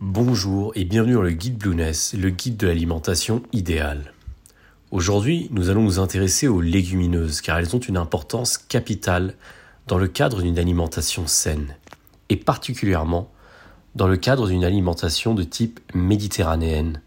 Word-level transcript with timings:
Bonjour 0.00 0.70
et 0.76 0.84
bienvenue 0.84 1.14
dans 1.14 1.22
le 1.22 1.32
guide 1.32 1.58
Blueness, 1.58 2.14
le 2.14 2.30
guide 2.30 2.56
de 2.56 2.68
l'alimentation 2.68 3.42
idéale. 3.50 4.12
Aujourd'hui, 4.92 5.48
nous 5.50 5.70
allons 5.70 5.82
nous 5.82 5.98
intéresser 5.98 6.46
aux 6.46 6.60
légumineuses 6.60 7.40
car 7.40 7.58
elles 7.58 7.74
ont 7.74 7.80
une 7.80 7.96
importance 7.96 8.58
capitale 8.58 9.34
dans 9.88 9.98
le 9.98 10.06
cadre 10.06 10.40
d'une 10.40 10.56
alimentation 10.56 11.26
saine 11.26 11.74
et 12.28 12.36
particulièrement 12.36 13.28
dans 13.96 14.06
le 14.06 14.16
cadre 14.16 14.46
d'une 14.46 14.64
alimentation 14.64 15.34
de 15.34 15.42
type 15.42 15.80
méditerranéenne. 15.92 17.02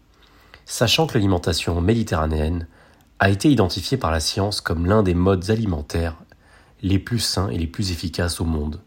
Sachant 0.66 1.06
que 1.06 1.14
l'alimentation 1.14 1.80
méditerranéenne 1.80 2.66
a 3.20 3.30
été 3.30 3.50
identifiée 3.50 3.96
par 3.96 4.10
la 4.10 4.20
science 4.20 4.60
comme 4.60 4.84
l'un 4.84 5.02
des 5.02 5.14
modes 5.14 5.48
alimentaires 5.48 6.16
les 6.82 6.98
plus 6.98 7.20
sains 7.20 7.48
et 7.48 7.56
les 7.56 7.66
plus 7.66 7.90
efficaces 7.90 8.38
au 8.38 8.44
monde. 8.44 8.82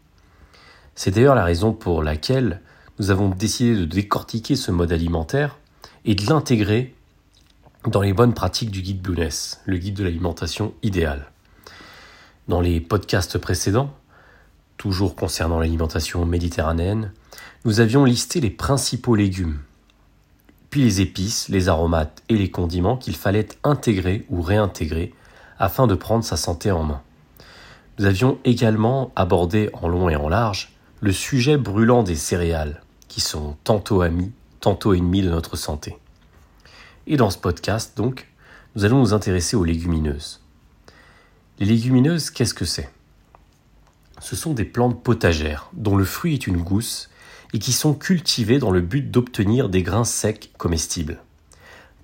C'est 0.94 1.10
d'ailleurs 1.10 1.34
la 1.34 1.44
raison 1.44 1.72
pour 1.72 2.04
laquelle 2.04 2.60
nous 2.98 3.10
avons 3.10 3.28
décidé 3.28 3.74
de 3.76 3.84
décortiquer 3.84 4.56
ce 4.56 4.70
mode 4.70 4.92
alimentaire 4.92 5.58
et 6.04 6.14
de 6.14 6.26
l'intégrer 6.26 6.94
dans 7.86 8.00
les 8.00 8.12
bonnes 8.12 8.34
pratiques 8.34 8.70
du 8.70 8.82
guide 8.82 9.02
Blueness, 9.02 9.60
le 9.64 9.78
guide 9.78 9.94
de 9.94 10.04
l'alimentation 10.04 10.74
idéale. 10.82 11.30
Dans 12.48 12.60
les 12.60 12.80
podcasts 12.80 13.38
précédents, 13.38 13.94
toujours 14.76 15.14
concernant 15.14 15.58
l'alimentation 15.58 16.24
méditerranéenne, 16.24 17.12
nous 17.64 17.80
avions 17.80 18.04
listé 18.04 18.40
les 18.40 18.50
principaux 18.50 19.14
légumes, 19.14 19.58
puis 20.70 20.82
les 20.82 21.00
épices, 21.00 21.48
les 21.48 21.68
aromates 21.68 22.22
et 22.28 22.36
les 22.36 22.50
condiments 22.50 22.96
qu'il 22.96 23.16
fallait 23.16 23.48
intégrer 23.64 24.26
ou 24.30 24.42
réintégrer 24.42 25.12
afin 25.58 25.86
de 25.86 25.94
prendre 25.94 26.24
sa 26.24 26.36
santé 26.36 26.70
en 26.70 26.82
main. 26.82 27.02
Nous 27.98 28.04
avions 28.04 28.38
également 28.44 29.12
abordé 29.16 29.70
en 29.72 29.88
long 29.88 30.08
et 30.08 30.16
en 30.16 30.28
large 30.28 30.72
le 31.00 31.12
sujet 31.12 31.56
brûlant 31.56 32.02
des 32.02 32.16
céréales, 32.16 32.82
qui 33.08 33.20
sont 33.20 33.56
tantôt 33.64 34.02
amis, 34.02 34.32
tantôt 34.60 34.94
ennemis 34.94 35.22
de 35.22 35.30
notre 35.30 35.56
santé. 35.56 35.96
Et 37.06 37.16
dans 37.16 37.30
ce 37.30 37.38
podcast, 37.38 37.96
donc, 37.96 38.28
nous 38.74 38.84
allons 38.84 38.98
nous 38.98 39.14
intéresser 39.14 39.56
aux 39.56 39.64
légumineuses. 39.64 40.40
Les 41.58 41.66
légumineuses, 41.66 42.30
qu'est-ce 42.30 42.54
que 42.54 42.64
c'est? 42.64 42.90
Ce 44.20 44.36
sont 44.36 44.54
des 44.54 44.64
plantes 44.64 45.02
potagères 45.02 45.70
dont 45.72 45.96
le 45.96 46.04
fruit 46.04 46.34
est 46.34 46.46
une 46.46 46.62
gousse 46.62 47.10
et 47.52 47.58
qui 47.58 47.72
sont 47.72 47.94
cultivées 47.94 48.58
dans 48.58 48.70
le 48.70 48.80
but 48.80 49.10
d'obtenir 49.10 49.68
des 49.68 49.82
grains 49.82 50.04
secs 50.04 50.50
comestibles. 50.58 51.22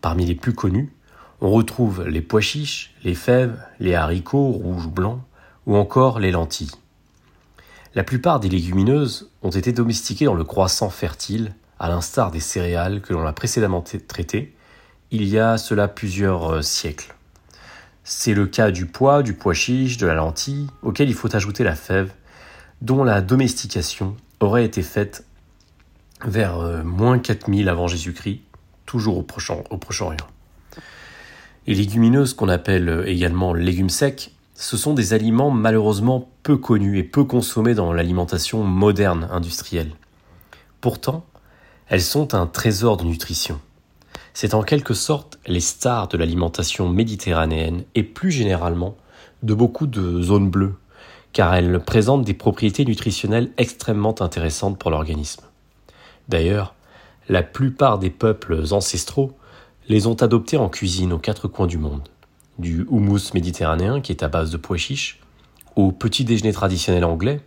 Parmi 0.00 0.24
les 0.24 0.34
plus 0.34 0.55
connus, 0.55 0.92
on 1.40 1.50
retrouve 1.50 2.06
les 2.06 2.22
pois 2.22 2.40
chiches, 2.40 2.94
les 3.02 3.14
fèves, 3.14 3.60
les 3.80 3.94
haricots 3.94 4.52
rouges 4.52 4.86
ou 4.86 4.90
blancs, 4.90 5.20
ou 5.66 5.77
encore 5.77 6.20
les 6.20 6.30
lentilles. 6.30 6.70
La 7.94 8.04
plupart 8.04 8.40
des 8.40 8.48
légumineuses 8.48 9.30
ont 9.42 9.50
été 9.50 9.72
domestiquées 9.72 10.24
dans 10.24 10.34
le 10.34 10.44
croissant 10.44 10.88
fertile, 10.88 11.54
à 11.78 11.88
l'instar 11.88 12.30
des 12.30 12.40
céréales 12.40 13.02
que 13.02 13.12
l'on 13.12 13.26
a 13.26 13.34
précédemment 13.34 13.84
traitées, 14.08 14.54
il 15.10 15.24
y 15.24 15.38
a 15.38 15.58
cela 15.58 15.88
plusieurs 15.88 16.50
euh, 16.50 16.62
siècles. 16.62 17.14
C'est 18.02 18.32
le 18.32 18.46
cas 18.46 18.70
du 18.70 18.86
pois, 18.86 19.22
du 19.22 19.34
pois 19.34 19.52
chiche, 19.52 19.98
de 19.98 20.06
la 20.06 20.14
lentille, 20.14 20.68
auquel 20.80 21.10
il 21.10 21.14
faut 21.14 21.34
ajouter 21.36 21.64
la 21.64 21.74
fève, 21.74 22.12
dont 22.80 23.04
la 23.04 23.20
domestication 23.20 24.16
aurait 24.40 24.64
été 24.64 24.82
faite 24.82 25.27
vers 26.24 26.58
euh, 26.60 26.82
moins 26.82 27.18
4000 27.18 27.68
avant 27.68 27.88
Jésus-Christ, 27.88 28.40
toujours 28.86 29.18
au 29.18 29.22
Proche-Orient. 29.22 30.27
Les 31.66 31.74
légumineuses 31.74 32.32
qu'on 32.32 32.48
appelle 32.48 32.88
euh, 32.88 33.06
également 33.06 33.52
légumes 33.52 33.90
secs 33.90 34.32
ce 34.55 34.77
sont 34.77 34.95
des 34.95 35.12
aliments 35.12 35.50
malheureusement 35.50 36.28
peu 36.42 36.56
connus 36.56 36.98
et 36.98 37.03
peu 37.03 37.25
consommés 37.25 37.75
dans 37.75 37.92
l'alimentation 37.92 38.62
moderne 38.62 39.28
industrielle. 39.31 39.92
Pourtant, 40.81 41.25
elles 41.89 42.03
sont 42.03 42.34
un 42.34 42.47
trésor 42.47 42.97
de 42.97 43.05
nutrition. 43.05 43.61
C'est 44.34 44.55
en 44.55 44.62
quelque 44.62 44.95
sorte 44.95 45.39
les 45.47 45.61
stars 45.61 46.08
de 46.08 46.17
l'alimentation 46.17 46.89
méditerranéenne 46.89 47.84
et 47.95 48.03
plus 48.03 48.30
généralement 48.30 48.97
de 49.42 49.55
beaucoup 49.55 49.86
de 49.86 50.23
zones 50.23 50.51
bleues, 50.51 50.74
car 51.33 51.55
elles 51.55 51.80
présentent 51.80 52.24
des 52.24 52.35
propriétés 52.35 52.85
nutritionnelles 52.85 53.51
extrêmement 53.57 54.20
intéressantes 54.20 54.79
pour 54.79 54.91
l'organisme. 54.91 55.42
D'ailleurs, 56.29 56.74
la 57.29 57.42
plupart 57.42 57.98
des 57.98 58.11
peuples 58.11 58.62
ancestraux 58.73 59.33
les 59.89 60.07
ont 60.07 60.14
adoptées 60.14 60.57
en 60.57 60.68
cuisine 60.68 61.12
aux 61.12 61.18
quatre 61.18 61.48
coins 61.48 61.67
du 61.67 61.79
monde 61.79 62.08
du 62.58 62.86
houmous 62.89 63.33
méditerranéen 63.35 64.01
qui 64.01 64.13
est 64.13 64.23
à 64.23 64.29
base 64.29 64.51
de 64.51 64.57
pois 64.57 64.77
chiches, 64.77 65.20
au 65.77 65.92
petit 65.92 66.24
déjeuner 66.24 66.52
traditionnel 66.52 67.05
anglais, 67.05 67.40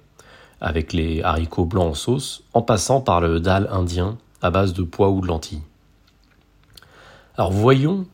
avec 0.62 0.94
les 0.94 1.22
haricots 1.22 1.66
blancs 1.66 1.92
en 1.92 1.94
sauce, 1.94 2.44
en 2.54 2.62
passant 2.62 3.02
par 3.02 3.22
le 3.22 3.40
dal 3.40 3.68
indien 3.72 4.18
à 4.42 4.50
base 4.52 4.74
de 4.74 4.84
pois 4.84 5.10
ou 5.10 5.22
de 5.22 5.28
lentilles. 5.28 5.62
Alors 7.38 7.52
voyons, 7.52 8.06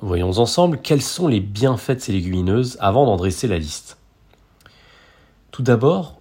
voyons 0.00 0.38
ensemble 0.38 0.78
quels 0.78 1.02
sont 1.02 1.28
les 1.28 1.40
bienfaits 1.40 1.92
de 1.92 2.00
ces 2.00 2.12
légumineuses 2.12 2.76
avant 2.80 3.04
d'en 3.04 3.16
dresser 3.16 3.46
la 3.46 3.58
liste. 3.58 3.98
Tout 5.50 5.62
d'abord, 5.62 6.20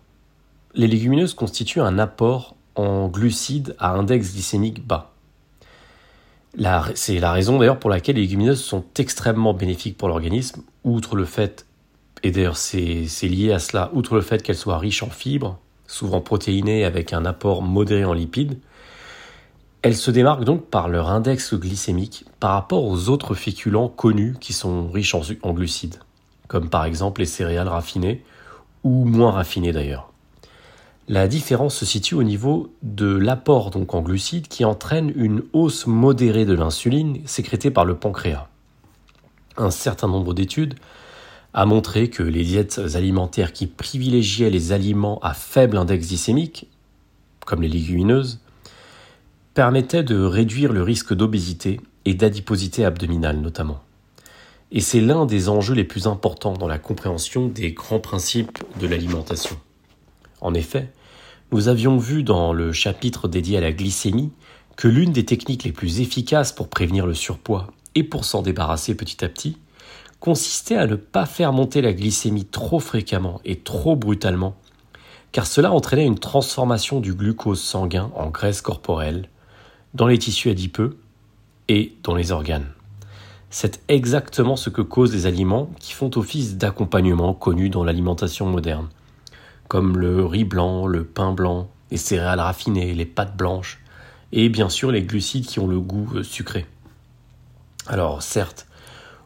les 0.74 0.88
légumineuses 0.88 1.34
constituent 1.34 1.82
un 1.82 1.98
apport 1.98 2.56
en 2.76 3.08
glucides 3.08 3.76
à 3.80 3.92
index 3.92 4.34
glycémique 4.34 4.86
bas. 4.86 5.11
C'est 6.96 7.20
la 7.20 7.32
raison 7.32 7.60
d'ailleurs 7.60 7.80
pour 7.80 7.90
laquelle 7.90 8.18
les 8.18 8.24
légumineuses 8.24 8.62
sont 8.62 8.84
extrêmement 8.98 9.54
bénéfiques 9.54 9.98
pour 9.98 10.10
l'organisme, 10.10 10.64
outre 10.84 11.16
le 11.16 11.26
fait, 11.26 11.66
et 12.24 12.32
d'ailleurs 12.32 12.58
c'est 12.58 13.08
lié 13.24 13.54
à 13.54 13.60
cela, 13.60 13.90
outre 13.94 14.16
le 14.16 14.22
fait 14.22 14.44
qu'elles 14.44 14.58
soient 14.58 14.78
riches 14.78 15.02
en 15.02 15.10
fibres, 15.10 15.58
souvent 15.88 16.20
protéinées 16.20 16.84
avec 16.84 17.14
un 17.14 17.26
apport 17.26 17.62
modéré 17.62 18.04
en 18.04 18.14
lipides, 18.14 18.60
elles 19.82 19.96
se 19.96 20.12
démarquent 20.12 20.44
donc 20.44 20.66
par 20.66 20.90
leur 20.90 21.10
index 21.10 21.56
glycémique 21.56 22.26
par 22.40 22.52
rapport 22.52 22.84
aux 22.84 23.10
autres 23.10 23.34
féculents 23.34 23.88
connus 23.88 24.36
qui 24.40 24.54
sont 24.54 24.92
riches 24.92 25.16
en 25.16 25.54
glucides, 25.54 26.00
comme 26.48 26.70
par 26.70 26.86
exemple 26.86 27.22
les 27.22 27.28
céréales 27.28 27.70
raffinées, 27.70 28.24
ou 28.84 29.06
moins 29.06 29.32
raffinées 29.32 29.72
d'ailleurs. 29.72 30.11
La 31.12 31.28
différence 31.28 31.76
se 31.76 31.86
situe 31.86 32.16
au 32.16 32.24
niveau 32.24 32.74
de 32.84 33.18
l'apport 33.18 33.70
donc 33.70 33.94
en 33.96 34.02
glucides 34.02 34.48
qui 34.48 34.64
entraîne 34.64 35.12
une 35.14 35.44
hausse 35.52 35.86
modérée 35.86 36.46
de 36.46 36.54
l'insuline 36.54 37.20
sécrétée 37.26 37.70
par 37.70 37.84
le 37.84 37.98
pancréas. 37.98 38.48
Un 39.58 39.72
certain 39.72 40.08
nombre 40.08 40.34
d'études 40.34 40.76
a 41.54 41.66
montré 41.66 42.10
que 42.10 42.24
les 42.24 42.46
diètes 42.46 42.80
alimentaires 42.94 43.52
qui 43.52 43.68
privilégiaient 43.68 44.50
les 44.50 44.72
aliments 44.72 45.20
à 45.20 45.34
faible 45.34 45.76
index 45.76 46.08
glycémique, 46.08 46.70
comme 47.46 47.62
les 47.62 47.68
légumineuses, 47.68 48.40
permettaient 49.54 50.04
de 50.04 50.24
réduire 50.24 50.72
le 50.72 50.82
risque 50.82 51.14
d'obésité 51.14 51.82
et 52.06 52.14
d'adiposité 52.14 52.86
abdominale 52.86 53.42
notamment. 53.42 53.82
Et 54.72 54.80
c'est 54.80 55.02
l'un 55.02 55.26
des 55.26 55.50
enjeux 55.50 55.76
les 55.76 55.84
plus 55.84 56.08
importants 56.08 56.54
dans 56.54 56.70
la 56.70 56.80
compréhension 56.80 57.50
des 57.50 57.74
grands 57.74 58.00
principes 58.00 58.60
de 58.80 58.88
l'alimentation. 58.88 59.60
En 60.40 60.54
effet, 60.54 60.90
nous 61.52 61.68
avions 61.68 61.98
vu 61.98 62.24
dans 62.24 62.54
le 62.54 62.72
chapitre 62.72 63.28
dédié 63.28 63.58
à 63.58 63.62
la 63.62 63.74
glycémie 63.74 64.32
que 64.78 64.88
l'une 64.88 65.12
des 65.12 65.26
techniques 65.26 65.66
les 65.66 65.74
plus 65.74 66.00
efficaces 66.00 66.54
pour 66.54 66.70
prévenir 66.70 67.06
le 67.06 67.14
surpoids 67.14 67.68
et 67.94 68.04
pour 68.04 68.24
s'en 68.24 68.42
débarrasser 68.42 68.96
petit 68.96 69.24
à 69.26 69.30
petit 69.30 69.58
consistait 70.22 70.78
à 70.78 70.88
ne 70.88 70.96
pas 70.96 71.26
faire 71.26 71.52
monter 71.52 71.82
la 71.82 71.94
glycémie 71.94 72.46
trop 72.46 72.80
fréquemment 72.80 73.42
et 73.44 73.58
trop 73.58 73.96
brutalement, 73.96 74.56
car 75.34 75.46
cela 75.46 75.74
entraînait 75.74 76.06
une 76.06 76.20
transformation 76.20 77.02
du 77.02 77.14
glucose 77.14 77.62
sanguin 77.62 78.12
en 78.16 78.30
graisse 78.30 78.62
corporelle 78.62 79.28
dans 79.94 80.08
les 80.08 80.20
tissus 80.20 80.52
adipeux 80.52 80.98
et 81.68 81.94
dans 82.04 82.16
les 82.16 82.32
organes. 82.32 82.68
C'est 83.50 83.82
exactement 83.90 84.56
ce 84.56 84.70
que 84.70 84.82
causent 84.82 85.14
les 85.14 85.26
aliments 85.26 85.70
qui 85.80 85.92
font 85.92 86.12
office 86.16 86.56
d'accompagnement 86.56 87.34
connus 87.34 87.70
dans 87.70 87.84
l'alimentation 87.84 88.46
moderne 88.46 88.88
comme 89.72 89.98
le 89.98 90.26
riz 90.26 90.44
blanc, 90.44 90.86
le 90.86 91.06
pain 91.06 91.32
blanc, 91.32 91.70
les 91.92 91.98
céréales 91.98 92.42
raffinées, 92.42 92.94
les 92.94 93.06
pâtes 93.06 93.38
blanches, 93.38 93.80
et 94.34 94.50
bien 94.50 94.68
sûr 94.68 94.92
les 94.92 95.02
glucides 95.02 95.46
qui 95.46 95.62
ont 95.62 95.68
le 95.68 95.80
goût 95.80 96.10
euh, 96.14 96.24
sucré. 96.24 96.66
Alors 97.88 98.22
certes, 98.22 98.68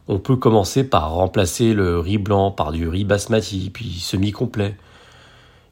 on 0.06 0.20
peut 0.20 0.36
commencer 0.36 0.84
par 0.84 1.10
remplacer 1.14 1.74
le 1.74 1.98
riz 1.98 2.18
blanc 2.18 2.52
par 2.52 2.70
du 2.70 2.86
riz 2.86 3.02
basmati, 3.02 3.70
puis 3.74 3.98
semi-complet, 3.98 4.76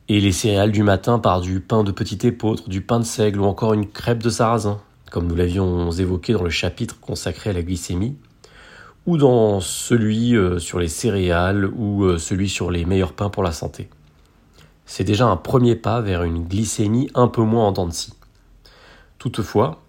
et 0.09 0.21
les 0.21 0.33
céréales 0.33 0.73
du 0.73 0.83
matin 0.83 1.21
par 1.21 1.41
du 1.41 1.61
pain 1.61 1.85
de 1.85 1.93
petit 1.93 2.27
épeautre, 2.27 2.69
du 2.69 2.81
pain 2.81 2.99
de 2.99 3.05
seigle 3.05 3.43
ou 3.43 3.45
encore 3.45 3.75
une 3.75 3.87
crêpe 3.87 4.25
de 4.25 4.29
sarrasin, 4.29 4.81
comme 5.13 5.29
nous 5.29 5.37
l'avions 5.37 5.93
évoqué 5.93 6.33
dans 6.33 6.43
le 6.43 6.51
chapitre 6.51 6.99
consacré 6.99 7.51
à 7.51 7.53
la 7.53 7.63
glycémie, 7.63 8.17
ou 9.07 9.19
dans 9.19 9.61
celui 9.61 10.35
euh, 10.35 10.59
sur 10.59 10.81
les 10.81 10.89
céréales 10.89 11.65
ou 11.77 12.03
euh, 12.03 12.19
celui 12.19 12.49
sur 12.49 12.73
les 12.73 12.85
meilleurs 12.85 13.13
pains 13.13 13.31
pour 13.31 13.45
la 13.45 13.53
santé 13.53 13.89
c'est 14.87 15.05
déjà 15.05 15.27
un 15.27 15.37
premier 15.37 15.77
pas 15.77 16.01
vers 16.01 16.25
une 16.25 16.45
glycémie 16.45 17.11
un 17.15 17.29
peu 17.29 17.43
moins 17.43 17.69
en 17.69 17.73
dents. 17.73 17.89
Toutefois, 19.19 19.83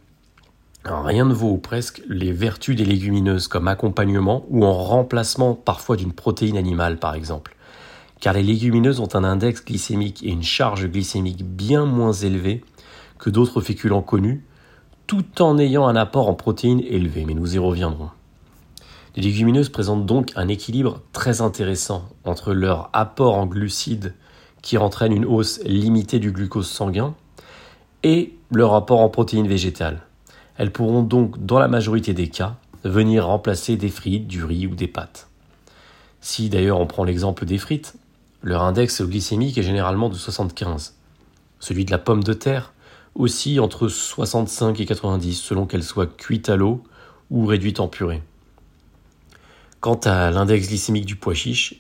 rien 0.86 1.25
ne 1.25 1.33
vaut 1.33 1.51
ou 1.51 1.57
presque 1.57 2.01
les 2.07 2.31
vertus 2.31 2.75
des 2.75 2.86
légumineuses 2.86 3.47
comme 3.47 3.68
accompagnement 3.68 4.45
ou 4.50 4.65
en 4.65 4.74
remplacement 4.74 5.53
parfois 5.53 5.97
d'une 5.97 6.13
protéine 6.13 6.57
animale 6.57 6.97
par 6.97 7.15
exemple. 7.15 7.56
Car 8.21 8.33
les 8.33 8.44
légumineuses 8.44 9.01
ont 9.01 9.13
un 9.13 9.24
index 9.24 9.63
glycémique 9.65 10.24
et 10.24 10.30
une 10.30 10.44
charge 10.44 10.88
glycémique 10.88 11.44
bien 11.44 11.86
moins 11.86 12.13
élevés 12.13 12.63
que 13.19 13.30
d'autres 13.30 13.62
féculents 13.62 14.01
connus, 14.01 14.44
tout 15.07 15.42
en 15.42 15.57
ayant 15.57 15.88
un 15.88 15.95
apport 15.95 16.30
en 16.30 16.33
protéines 16.33 16.81
élevé, 16.81 17.25
mais 17.25 17.33
nous 17.33 17.56
y 17.56 17.59
reviendrons. 17.59 18.09
Les 19.15 19.24
légumineuses 19.24 19.69
présentent 19.69 20.06
donc 20.06 20.31
un 20.36 20.47
équilibre 20.47 21.01
très 21.13 21.42
intéressant 21.42 22.09
entre 22.24 22.53
leur 22.53 22.89
apport 22.94 23.36
en 23.36 23.45
glucides 23.45 24.13
qui 24.65 24.79
entraîne 24.79 25.13
une 25.13 25.25
hausse 25.25 25.62
limitée 25.63 26.17
du 26.17 26.31
glucose 26.31 26.67
sanguin 26.67 27.13
et 28.01 28.33
leur 28.50 28.73
apport 28.73 29.00
en 29.00 29.09
protéines 29.09 29.47
végétales. 29.47 30.01
Elles 30.57 30.71
pourront 30.71 31.03
donc, 31.03 31.45
dans 31.45 31.59
la 31.59 31.67
majorité 31.67 32.15
des 32.15 32.29
cas, 32.29 32.56
venir 32.83 33.27
remplacer 33.27 33.77
des 33.77 33.89
frites, 33.89 34.25
du 34.25 34.44
riz 34.44 34.65
ou 34.65 34.73
des 34.73 34.88
pâtes. 34.88 35.29
Si 36.19 36.50
d'ailleurs 36.50 36.79
on 36.79 36.88
prend 36.88 37.03
l'exemple 37.03 37.45
des 37.45 37.59
frites, 37.59 37.94
leur 38.41 38.63
index 38.63 39.03
glycémique 39.03 39.59
est 39.59 39.63
généralement 39.63 40.09
de 40.09 40.15
75. 40.15 40.95
Celui 41.59 41.85
de 41.85 41.91
la 41.91 42.00
pomme 42.00 42.23
de 42.23 42.33
terre 42.33 42.73
aussi 43.13 43.59
entre 43.59 43.88
65 43.88 44.79
et 44.79 44.85
90 44.88 45.35
selon 45.35 45.68
qu'elle 45.68 45.83
soit 45.83 46.18
cuite 46.18 46.50
à 46.50 46.56
l'eau 46.56 46.83
ou 47.29 47.45
réduite 47.45 47.79
en 47.79 47.88
purée. 47.88 48.23
Quant 49.79 50.00
à 50.06 50.31
l'index 50.31 50.68
glycémique 50.68 51.06
du 51.06 51.15
pois 51.15 51.35
chiche, 51.35 51.75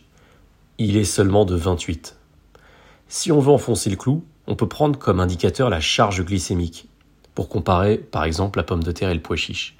il 0.77 0.97
est 0.97 1.03
seulement 1.03 1.45
de 1.45 1.55
28. 1.55 2.15
Si 3.07 3.31
on 3.31 3.39
veut 3.39 3.51
enfoncer 3.51 3.89
le 3.89 3.95
clou, 3.95 4.23
on 4.47 4.55
peut 4.55 4.67
prendre 4.67 4.97
comme 4.97 5.19
indicateur 5.19 5.69
la 5.69 5.79
charge 5.79 6.23
glycémique, 6.25 6.87
pour 7.35 7.49
comparer 7.49 7.97
par 7.97 8.23
exemple 8.23 8.57
la 8.57 8.63
pomme 8.63 8.83
de 8.83 8.91
terre 8.91 9.09
et 9.09 9.13
le 9.13 9.21
pois 9.21 9.35
chiche. 9.35 9.75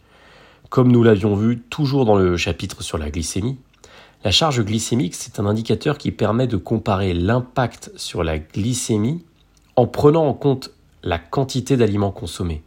Comme 0.70 0.92
nous 0.92 1.04
l'avions 1.04 1.36
vu 1.36 1.60
toujours 1.60 2.06
dans 2.06 2.18
le 2.18 2.38
chapitre 2.38 2.84
sur 2.84 2.98
la 2.98 3.10
glycémie, 3.10 3.58
la 4.24 4.32
charge 4.32 4.64
glycémique, 4.64 5.16
c'est 5.16 5.40
un 5.40 5.46
indicateur 5.46 5.98
qui 5.98 6.12
permet 6.12 6.48
de 6.48 6.58
comparer 6.58 7.14
l'impact 7.14 7.92
sur 7.96 8.24
la 8.24 8.40
glycémie 8.40 9.24
en 9.76 9.88
prenant 9.88 10.26
en 10.26 10.34
compte 10.34 10.72
la 11.04 11.20
quantité 11.20 11.78
d'aliments 11.78 12.12
consommés. 12.12 12.64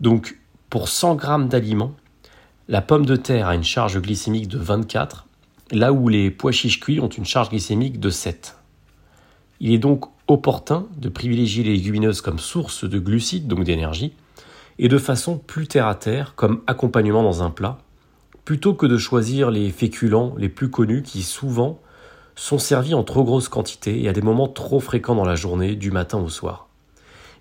Donc, 0.00 0.38
pour 0.70 0.88
100 0.88 1.18
g 1.20 1.26
d'aliments, 1.48 1.94
la 2.68 2.80
pomme 2.80 3.06
de 3.06 3.16
terre 3.16 3.48
a 3.48 3.54
une 3.54 3.64
charge 3.64 4.00
glycémique 4.00 4.48
de 4.48 4.58
24, 4.58 5.26
là 5.70 5.92
où 5.92 6.08
les 6.08 6.30
pois 6.30 6.52
chiches 6.52 6.80
cuits 6.80 7.00
ont 7.00 7.08
une 7.08 7.24
charge 7.24 7.50
glycémique 7.50 8.00
de 8.00 8.10
7. 8.10 8.56
Il 9.64 9.72
est 9.72 9.78
donc 9.78 10.06
opportun 10.26 10.86
de 10.96 11.08
privilégier 11.08 11.62
les 11.62 11.74
légumineuses 11.74 12.20
comme 12.20 12.40
source 12.40 12.82
de 12.82 12.98
glucides, 12.98 13.46
donc 13.46 13.62
d'énergie, 13.62 14.12
et 14.80 14.88
de 14.88 14.98
façon 14.98 15.38
plus 15.38 15.68
terre 15.68 15.86
à 15.86 15.94
terre, 15.94 16.34
comme 16.34 16.62
accompagnement 16.66 17.22
dans 17.22 17.44
un 17.44 17.50
plat, 17.50 17.78
plutôt 18.44 18.74
que 18.74 18.86
de 18.86 18.98
choisir 18.98 19.52
les 19.52 19.70
féculents 19.70 20.34
les 20.36 20.48
plus 20.48 20.68
connus 20.68 21.04
qui 21.04 21.22
souvent 21.22 21.78
sont 22.34 22.58
servis 22.58 22.92
en 22.92 23.04
trop 23.04 23.22
grosse 23.22 23.48
quantité 23.48 24.02
et 24.02 24.08
à 24.08 24.12
des 24.12 24.20
moments 24.20 24.48
trop 24.48 24.80
fréquents 24.80 25.14
dans 25.14 25.24
la 25.24 25.36
journée, 25.36 25.76
du 25.76 25.92
matin 25.92 26.18
au 26.18 26.28
soir. 26.28 26.66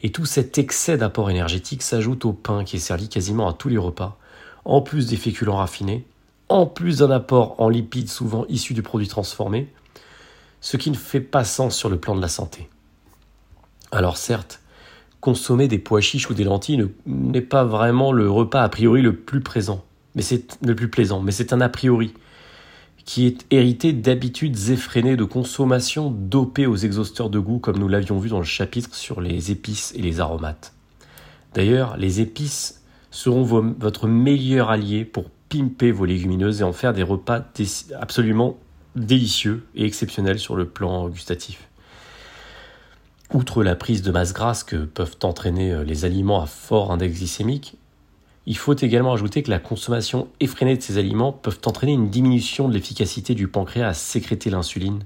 Et 0.04 0.12
tout 0.12 0.26
cet 0.26 0.60
excès 0.60 0.98
d'apport 0.98 1.32
énergétique 1.32 1.82
s'ajoute 1.82 2.26
au 2.26 2.34
pain 2.34 2.64
qui 2.64 2.76
est 2.76 2.80
servi 2.80 3.10
quasiment 3.10 3.50
à 3.50 3.54
tous 3.54 3.70
les 3.70 3.80
repas, 3.80 4.20
en 4.64 4.82
plus 4.82 5.08
des 5.08 5.18
féculents 5.18 5.58
raffinés, 5.58 6.06
en 6.50 6.68
plus 6.68 7.00
d'un 7.00 7.10
apport 7.10 7.56
en 7.58 7.68
lipides 7.68 8.10
souvent 8.10 8.46
issus 8.48 8.76
du 8.76 8.84
produit 8.84 9.08
transformés, 9.08 9.70
ce 10.62 10.78
qui 10.78 10.92
ne 10.92 10.96
fait 10.96 11.22
pas 11.22 11.44
sens 11.44 11.76
sur 11.76 11.90
le 11.90 11.98
plan 11.98 12.16
de 12.16 12.22
la 12.22 12.28
santé. 12.28 12.70
Alors 13.92 14.18
certes, 14.18 14.62
consommer 15.20 15.68
des 15.68 15.80
pois 15.80 16.02
chiches 16.02 16.30
ou 16.30 16.34
des 16.34 16.44
lentilles 16.44 16.88
n'est 17.06 17.42
pas 17.42 17.66
vraiment 17.66 18.12
le 18.12 18.30
repas 18.30 18.64
a 18.64 18.70
priori 18.70 19.02
le 19.02 19.16
plus 19.16 19.42
présent, 19.42 19.84
mais 20.16 20.22
c'est 20.22 20.58
le 20.64 20.76
plus 20.76 20.90
plaisant, 20.90 21.22
mais 21.22 21.32
c'est 21.32 21.52
un 21.52 21.62
a 21.62 21.70
priori 21.70 22.14
qui 23.04 23.26
est 23.26 23.46
hérité 23.50 23.94
d'habitudes 23.94 24.70
effrénées 24.70 25.18
de 25.18 25.24
consommation 25.24 26.12
dopées 26.12 26.68
aux 26.68 26.76
exhausteurs 26.76 27.30
de 27.30 27.40
goût 27.40 27.60
comme 27.60 27.80
nous 27.80 27.88
l'avions 27.88 28.20
vu 28.20 28.30
dans 28.30 28.40
le 28.40 28.46
chapitre 28.46 28.94
sur 28.94 29.22
les 29.22 29.52
épices 29.52 29.92
et 29.96 30.02
les 30.02 30.20
aromates. 30.20 30.74
D'ailleurs, 31.54 31.98
les 31.98 32.22
épices 32.22 32.84
seront 33.10 33.44
votre 33.44 34.08
meilleur 34.08 34.70
allié 34.70 35.04
pour 35.04 35.26
pimper 35.50 35.92
vos 35.92 36.06
légumineuses 36.06 36.62
et 36.62 36.64
en 36.64 36.72
faire 36.72 36.94
des 36.94 37.04
repas 37.04 37.44
absolument 38.00 38.58
délicieux 38.96 39.66
et 39.76 39.86
exceptionnels 39.86 40.40
sur 40.40 40.56
le 40.56 40.68
plan 40.68 41.10
gustatif. 41.10 41.68
Outre 43.34 43.64
la 43.64 43.76
prise 43.76 44.02
de 44.02 44.12
masse 44.12 44.34
grasse 44.34 44.64
que 44.64 44.76
peuvent 44.76 45.16
entraîner 45.24 45.72
euh, 45.72 45.84
les 45.84 46.04
aliments 46.04 46.42
à 46.42 46.48
fort 46.48 46.92
index 46.92 47.18
glycémique, 47.18 47.78
il 48.46 48.58
faut 48.58 48.76
également 48.76 49.14
ajouter 49.14 49.44
que 49.44 49.52
la 49.52 49.60
consommation 49.60 50.28
effrénée 50.40 50.76
de 50.76 50.82
ces 50.82 50.98
aliments 50.98 51.32
peuvent 51.32 51.62
entraîner 51.66 51.94
une 51.94 52.10
diminution 52.10 52.68
de 52.68 52.74
l'efficacité 52.74 53.36
du 53.36 53.48
pancréas 53.48 53.88
à 53.88 53.94
sécréter 53.94 54.50
l'insuline, 54.50 55.04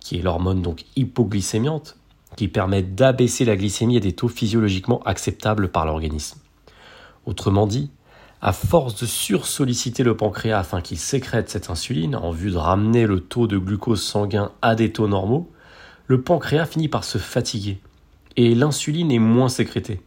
qui 0.00 0.18
est 0.18 0.22
l'hormone 0.22 0.62
donc 0.62 0.84
hypoglycémiante, 0.94 1.96
qui 2.36 2.46
permet 2.46 2.82
d'abaisser 2.82 3.44
la 3.44 3.56
glycémie 3.56 3.96
à 3.96 4.00
des 4.00 4.12
taux 4.12 4.28
physiologiquement 4.28 5.02
acceptables 5.04 5.68
par 5.68 5.86
l'organisme. 5.86 6.38
Autrement 7.26 7.66
dit, 7.66 7.90
à 8.40 8.52
force 8.52 9.00
de 9.00 9.06
sursolliciter 9.06 10.02
le 10.02 10.16
pancréas 10.16 10.60
afin 10.60 10.80
qu'il 10.80 10.98
sécrète 10.98 11.50
cette 11.50 11.70
insuline 11.70 12.14
en 12.14 12.30
vue 12.30 12.50
de 12.50 12.56
ramener 12.56 13.06
le 13.06 13.20
taux 13.20 13.46
de 13.46 13.58
glucose 13.58 14.02
sanguin 14.02 14.52
à 14.62 14.74
des 14.74 14.92
taux 14.92 15.08
normaux, 15.08 15.50
le 16.06 16.22
pancréas 16.22 16.66
finit 16.66 16.88
par 16.88 17.04
se 17.04 17.18
fatiguer 17.18 17.80
et 18.36 18.54
l'insuline 18.54 19.10
est 19.10 19.18
moins 19.18 19.48
sécrétée. 19.48 20.00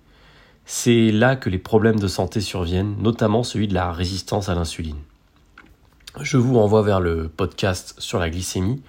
C'est 0.65 1.11
là 1.11 1.35
que 1.35 1.49
les 1.49 1.57
problèmes 1.57 1.99
de 1.99 2.07
santé 2.07 2.39
surviennent, 2.39 2.95
notamment 2.99 3.43
celui 3.43 3.67
de 3.67 3.73
la 3.73 3.91
résistance 3.91 4.47
à 4.47 4.55
l'insuline. 4.55 4.99
Je 6.19 6.37
vous 6.37 6.57
renvoie 6.57 6.81
vers 6.81 7.01
le 7.01 7.27
podcast 7.29 7.95
sur 7.97 8.19
la 8.19 8.29
glycémie 8.29 8.81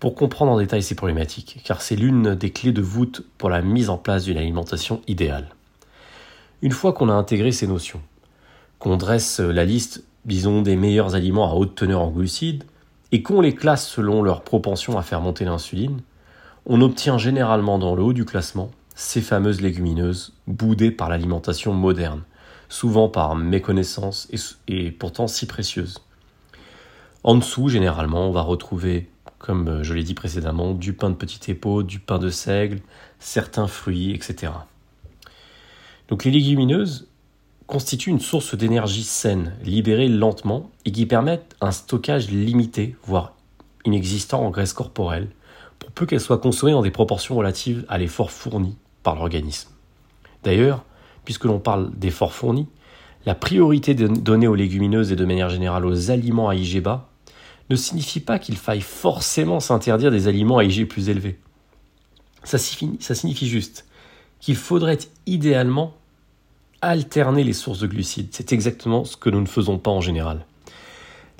pour 0.00 0.14
comprendre 0.14 0.52
en 0.52 0.58
détail 0.58 0.82
ces 0.82 0.94
problématiques, 0.94 1.60
car 1.64 1.82
c'est 1.82 1.96
l'une 1.96 2.34
des 2.34 2.50
clés 2.50 2.72
de 2.72 2.82
voûte 2.82 3.26
pour 3.36 3.50
la 3.50 3.62
mise 3.62 3.90
en 3.90 3.98
place 3.98 4.24
d'une 4.24 4.38
alimentation 4.38 5.02
idéale. 5.06 5.48
Une 6.62 6.72
fois 6.72 6.92
qu'on 6.92 7.08
a 7.08 7.14
intégré 7.14 7.52
ces 7.52 7.66
notions, 7.66 8.00
qu'on 8.78 8.96
dresse 8.96 9.40
la 9.40 9.64
liste, 9.64 10.04
disons, 10.24 10.62
des 10.62 10.76
meilleurs 10.76 11.14
aliments 11.14 11.50
à 11.50 11.54
haute 11.54 11.74
teneur 11.74 12.02
en 12.02 12.10
glucides, 12.10 12.64
et 13.12 13.22
qu'on 13.22 13.40
les 13.40 13.54
classe 13.54 13.88
selon 13.88 14.22
leur 14.22 14.42
propension 14.42 14.98
à 14.98 15.02
faire 15.02 15.20
monter 15.20 15.44
l'insuline, 15.44 16.00
on 16.66 16.80
obtient 16.82 17.18
généralement 17.18 17.78
dans 17.78 17.94
le 17.94 18.02
haut 18.02 18.12
du 18.12 18.24
classement 18.24 18.70
ces 18.94 19.20
fameuses 19.20 19.60
légumineuses, 19.60 20.34
boudées 20.48 20.90
par 20.90 21.08
l'alimentation 21.08 21.72
moderne, 21.72 22.22
souvent 22.68 23.08
par 23.08 23.36
méconnaissance 23.36 24.28
et, 24.66 24.90
pourtant 24.90 25.28
si 25.28 25.46
précieuses. 25.46 26.02
En 27.22 27.36
dessous, 27.36 27.68
généralement, 27.68 28.26
on 28.28 28.32
va 28.32 28.42
retrouver, 28.42 29.08
comme 29.38 29.68
euh, 29.68 29.82
je 29.84 29.94
l'ai 29.94 30.02
dit 30.02 30.14
précédemment, 30.14 30.74
du 30.74 30.94
pain 30.94 31.10
de 31.10 31.14
petit 31.14 31.52
épaule, 31.52 31.86
du 31.86 32.00
pain 32.00 32.18
de 32.18 32.28
seigle, 32.28 32.80
certains 33.20 33.68
fruits, 33.68 34.12
etc. 34.12 34.52
Donc 36.08 36.24
les 36.24 36.32
légumineuses 36.32 37.07
constituent 37.68 38.10
une 38.10 38.18
source 38.18 38.56
d'énergie 38.56 39.04
saine, 39.04 39.54
libérée 39.62 40.08
lentement 40.08 40.70
et 40.84 40.90
qui 40.90 41.06
permettent 41.06 41.54
un 41.60 41.70
stockage 41.70 42.28
limité, 42.30 42.96
voire 43.04 43.34
inexistant 43.84 44.44
en 44.44 44.50
graisse 44.50 44.72
corporelle, 44.72 45.28
pour 45.78 45.92
peu 45.92 46.04
qu'elles 46.04 46.20
soient 46.20 46.38
consommées 46.38 46.72
dans 46.72 46.82
des 46.82 46.90
proportions 46.90 47.36
relatives 47.36 47.84
à 47.88 47.98
l'effort 47.98 48.32
fourni 48.32 48.76
l'organisme. 49.14 49.70
D'ailleurs, 50.44 50.84
puisque 51.24 51.44
l'on 51.44 51.58
parle 51.58 51.90
d'efforts 51.96 52.32
fournis, 52.32 52.66
la 53.26 53.34
priorité 53.34 53.94
donnée 53.94 54.46
aux 54.46 54.54
légumineuses 54.54 55.12
et 55.12 55.16
de 55.16 55.24
manière 55.24 55.50
générale 55.50 55.84
aux 55.84 56.10
aliments 56.10 56.48
à 56.48 56.54
IG 56.54 56.82
bas 56.82 57.08
ne 57.70 57.76
signifie 57.76 58.20
pas 58.20 58.38
qu'il 58.38 58.56
faille 58.56 58.80
forcément 58.80 59.60
s'interdire 59.60 60.10
des 60.10 60.28
aliments 60.28 60.58
à 60.58 60.64
IG 60.64 60.88
plus 60.88 61.08
élevés. 61.08 61.38
Ça 62.44 62.58
signifie 62.58 63.48
juste 63.48 63.86
qu'il 64.40 64.56
faudrait 64.56 64.98
idéalement 65.26 65.94
alterner 66.80 67.44
les 67.44 67.52
sources 67.52 67.80
de 67.80 67.86
glucides. 67.86 68.28
C'est 68.30 68.52
exactement 68.52 69.04
ce 69.04 69.16
que 69.16 69.30
nous 69.30 69.40
ne 69.40 69.46
faisons 69.46 69.78
pas 69.78 69.90
en 69.90 70.00
général. 70.00 70.44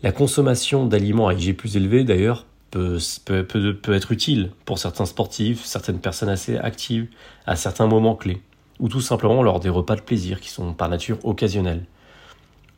La 0.02 0.12
consommation 0.12 0.87
d'aliments 0.87 1.28
à 1.28 1.35
IG 1.35 1.57
plus 1.57 1.76
élevés, 1.76 2.04
d'ailleurs, 2.04 2.47
peut, 2.71 2.99
peut, 3.25 3.95
être 3.95 4.12
utile 4.12 4.50
pour 4.64 4.78
certains 4.78 5.07
sportifs, 5.07 5.64
certaines 5.64 6.00
personnes 6.00 6.28
assez 6.28 6.57
actives, 6.57 7.09
à 7.47 7.57
certains 7.57 7.87
moments 7.87 8.14
clés, 8.14 8.40
ou 8.78 8.88
tout 8.88 9.00
simplement 9.00 9.42
lors 9.42 9.61
des 9.61 9.68
repas 9.68 9.97
de 9.97 10.02
plaisir 10.02 10.40
qui 10.40 10.50
sont 10.50 10.73
par 10.75 10.88
nature 10.88 11.18
occasionnels. 11.25 11.85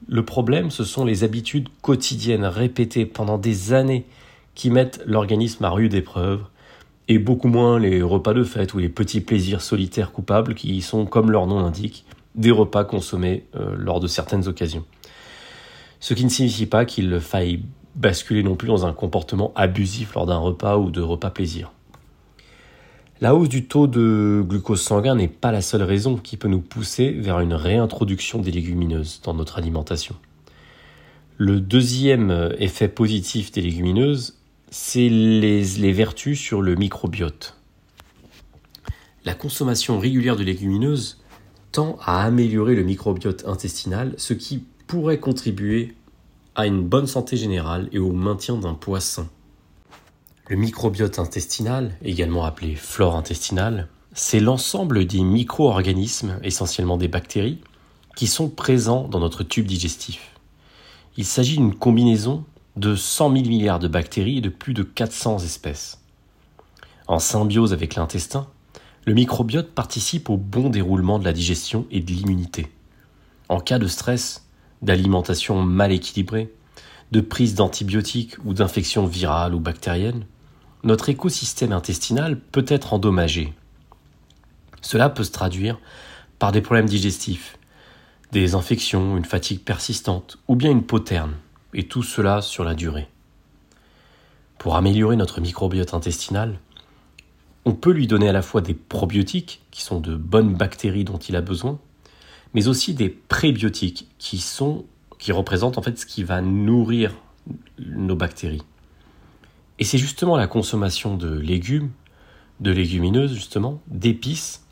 Le 0.08 0.24
problème, 0.24 0.70
ce 0.70 0.84
sont 0.84 1.04
les 1.04 1.24
habitudes 1.24 1.68
quotidiennes 1.82 2.46
répétées 2.46 3.04
pendant 3.04 3.36
des 3.36 3.72
années 3.72 4.06
qui 4.54 4.70
mettent 4.70 5.02
l'organisme 5.06 5.64
à 5.64 5.70
rude 5.70 5.94
épreuve, 5.94 6.42
et 7.08 7.18
beaucoup 7.18 7.48
moins 7.48 7.78
les 7.78 8.02
repas 8.02 8.34
de 8.34 8.44
fête 8.44 8.72
ou 8.72 8.78
les 8.78 8.88
petits 8.88 9.20
plaisirs 9.20 9.62
solitaires 9.62 10.12
coupables 10.12 10.54
qui 10.54 10.80
sont, 10.80 11.06
comme 11.06 11.30
leur 11.30 11.46
nom 11.46 11.60
l'indique, 11.60 12.04
des 12.34 12.50
repas 12.50 12.84
consommés 12.84 13.44
euh, 13.54 13.74
lors 13.76 14.00
de 14.00 14.06
certaines 14.06 14.46
occasions. 14.48 14.84
Ce 15.98 16.14
qui 16.14 16.24
ne 16.24 16.30
signifie 16.30 16.66
pas 16.66 16.84
qu'il 16.84 17.20
faille 17.20 17.62
basculer 17.94 18.42
non 18.42 18.56
plus 18.56 18.68
dans 18.68 18.86
un 18.86 18.92
comportement 18.92 19.52
abusif 19.56 20.14
lors 20.14 20.26
d'un 20.26 20.38
repas 20.38 20.78
ou 20.78 20.90
de 20.90 21.00
repas 21.00 21.30
plaisir. 21.30 21.72
La 23.20 23.34
hausse 23.34 23.50
du 23.50 23.66
taux 23.66 23.86
de 23.86 24.42
glucose 24.46 24.80
sanguin 24.80 25.14
n'est 25.14 25.28
pas 25.28 25.52
la 25.52 25.60
seule 25.60 25.82
raison 25.82 26.16
qui 26.16 26.38
peut 26.38 26.48
nous 26.48 26.62
pousser 26.62 27.10
vers 27.10 27.40
une 27.40 27.52
réintroduction 27.52 28.38
des 28.38 28.50
légumineuses 28.50 29.20
dans 29.22 29.34
notre 29.34 29.58
alimentation. 29.58 30.16
Le 31.36 31.60
deuxième 31.60 32.54
effet 32.58 32.88
positif 32.88 33.52
des 33.52 33.60
légumineuses, 33.60 34.38
c'est 34.70 35.08
les, 35.08 35.62
les, 35.62 35.92
vertus 35.92 36.40
sur 36.40 36.62
le 36.62 36.76
microbiote. 36.76 37.56
La 39.26 39.34
consommation 39.34 39.98
régulière 39.98 40.36
de 40.36 40.44
légumineuses 40.44 41.19
tend 41.72 41.98
à 42.04 42.24
améliorer 42.24 42.74
le 42.74 42.82
microbiote 42.82 43.44
intestinal, 43.46 44.14
ce 44.16 44.34
qui 44.34 44.64
pourrait 44.86 45.20
contribuer 45.20 45.94
à 46.54 46.66
une 46.66 46.82
bonne 46.82 47.06
santé 47.06 47.36
générale 47.36 47.88
et 47.92 47.98
au 47.98 48.12
maintien 48.12 48.56
d'un 48.56 48.74
poids 48.74 49.00
sain. 49.00 49.28
Le 50.48 50.56
microbiote 50.56 51.18
intestinal, 51.18 51.96
également 52.02 52.44
appelé 52.44 52.74
flore 52.74 53.16
intestinale, 53.16 53.88
c'est 54.12 54.40
l'ensemble 54.40 55.06
des 55.06 55.22
micro-organismes, 55.22 56.40
essentiellement 56.42 56.96
des 56.96 57.06
bactéries, 57.06 57.60
qui 58.16 58.26
sont 58.26 58.48
présents 58.48 59.06
dans 59.06 59.20
notre 59.20 59.44
tube 59.44 59.66
digestif. 59.66 60.34
Il 61.16 61.24
s'agit 61.24 61.56
d'une 61.56 61.74
combinaison 61.74 62.44
de 62.76 62.96
100 62.96 63.32
000 63.32 63.44
milliards 63.46 63.78
de 63.78 63.88
bactéries 63.88 64.38
et 64.38 64.40
de 64.40 64.48
plus 64.48 64.74
de 64.74 64.82
400 64.82 65.38
espèces. 65.38 66.00
En 67.06 67.18
symbiose 67.18 67.72
avec 67.72 67.94
l'intestin, 67.94 68.48
le 69.06 69.14
microbiote 69.14 69.72
participe 69.72 70.28
au 70.30 70.36
bon 70.36 70.68
déroulement 70.68 71.18
de 71.18 71.24
la 71.24 71.32
digestion 71.32 71.86
et 71.90 72.00
de 72.00 72.10
l'immunité. 72.12 72.70
En 73.48 73.60
cas 73.60 73.78
de 73.78 73.86
stress, 73.86 74.46
d'alimentation 74.82 75.62
mal 75.62 75.92
équilibrée, 75.92 76.52
de 77.10 77.20
prise 77.20 77.54
d'antibiotiques 77.54 78.36
ou 78.44 78.54
d'infections 78.54 79.06
virales 79.06 79.54
ou 79.54 79.60
bactériennes, 79.60 80.26
notre 80.84 81.08
écosystème 81.08 81.72
intestinal 81.72 82.38
peut 82.38 82.64
être 82.68 82.94
endommagé. 82.94 83.52
Cela 84.80 85.10
peut 85.10 85.24
se 85.24 85.32
traduire 85.32 85.78
par 86.38 86.52
des 86.52 86.62
problèmes 86.62 86.88
digestifs, 86.88 87.58
des 88.32 88.54
infections, 88.54 89.16
une 89.16 89.24
fatigue 89.24 89.60
persistante 89.60 90.38
ou 90.46 90.56
bien 90.56 90.70
une 90.70 90.84
peau 90.84 91.00
terne, 91.00 91.34
et 91.74 91.86
tout 91.86 92.02
cela 92.02 92.40
sur 92.42 92.64
la 92.64 92.74
durée. 92.74 93.08
Pour 94.58 94.76
améliorer 94.76 95.16
notre 95.16 95.40
microbiote 95.40 95.94
intestinal, 95.94 96.58
on 97.64 97.72
peut 97.72 97.92
lui 97.92 98.06
donner 98.06 98.28
à 98.28 98.32
la 98.32 98.42
fois 98.42 98.60
des 98.60 98.74
probiotiques, 98.74 99.62
qui 99.70 99.82
sont 99.82 100.00
de 100.00 100.16
bonnes 100.16 100.54
bactéries 100.54 101.04
dont 101.04 101.18
il 101.18 101.36
a 101.36 101.40
besoin, 101.40 101.78
mais 102.54 102.68
aussi 102.68 102.94
des 102.94 103.08
prébiotiques, 103.08 104.08
qui, 104.18 104.38
sont, 104.38 104.84
représentent 105.28 105.78
en 105.78 105.82
fait 105.82 105.98
ce 105.98 106.06
qui 106.06 106.24
va 106.24 106.40
nourrir 106.40 107.14
nos 107.78 108.16
bactéries. 108.16 108.62
Et 109.78 109.84
c'est 109.84 109.98
justement 109.98 110.36
la 110.36 110.46
consommation 110.46 111.16
de 111.16 111.38
légumes, 111.38 111.90
de 112.60 112.70
légumineuses 112.70 113.34
justement, 113.34 113.80
d'épices, 113.86 114.64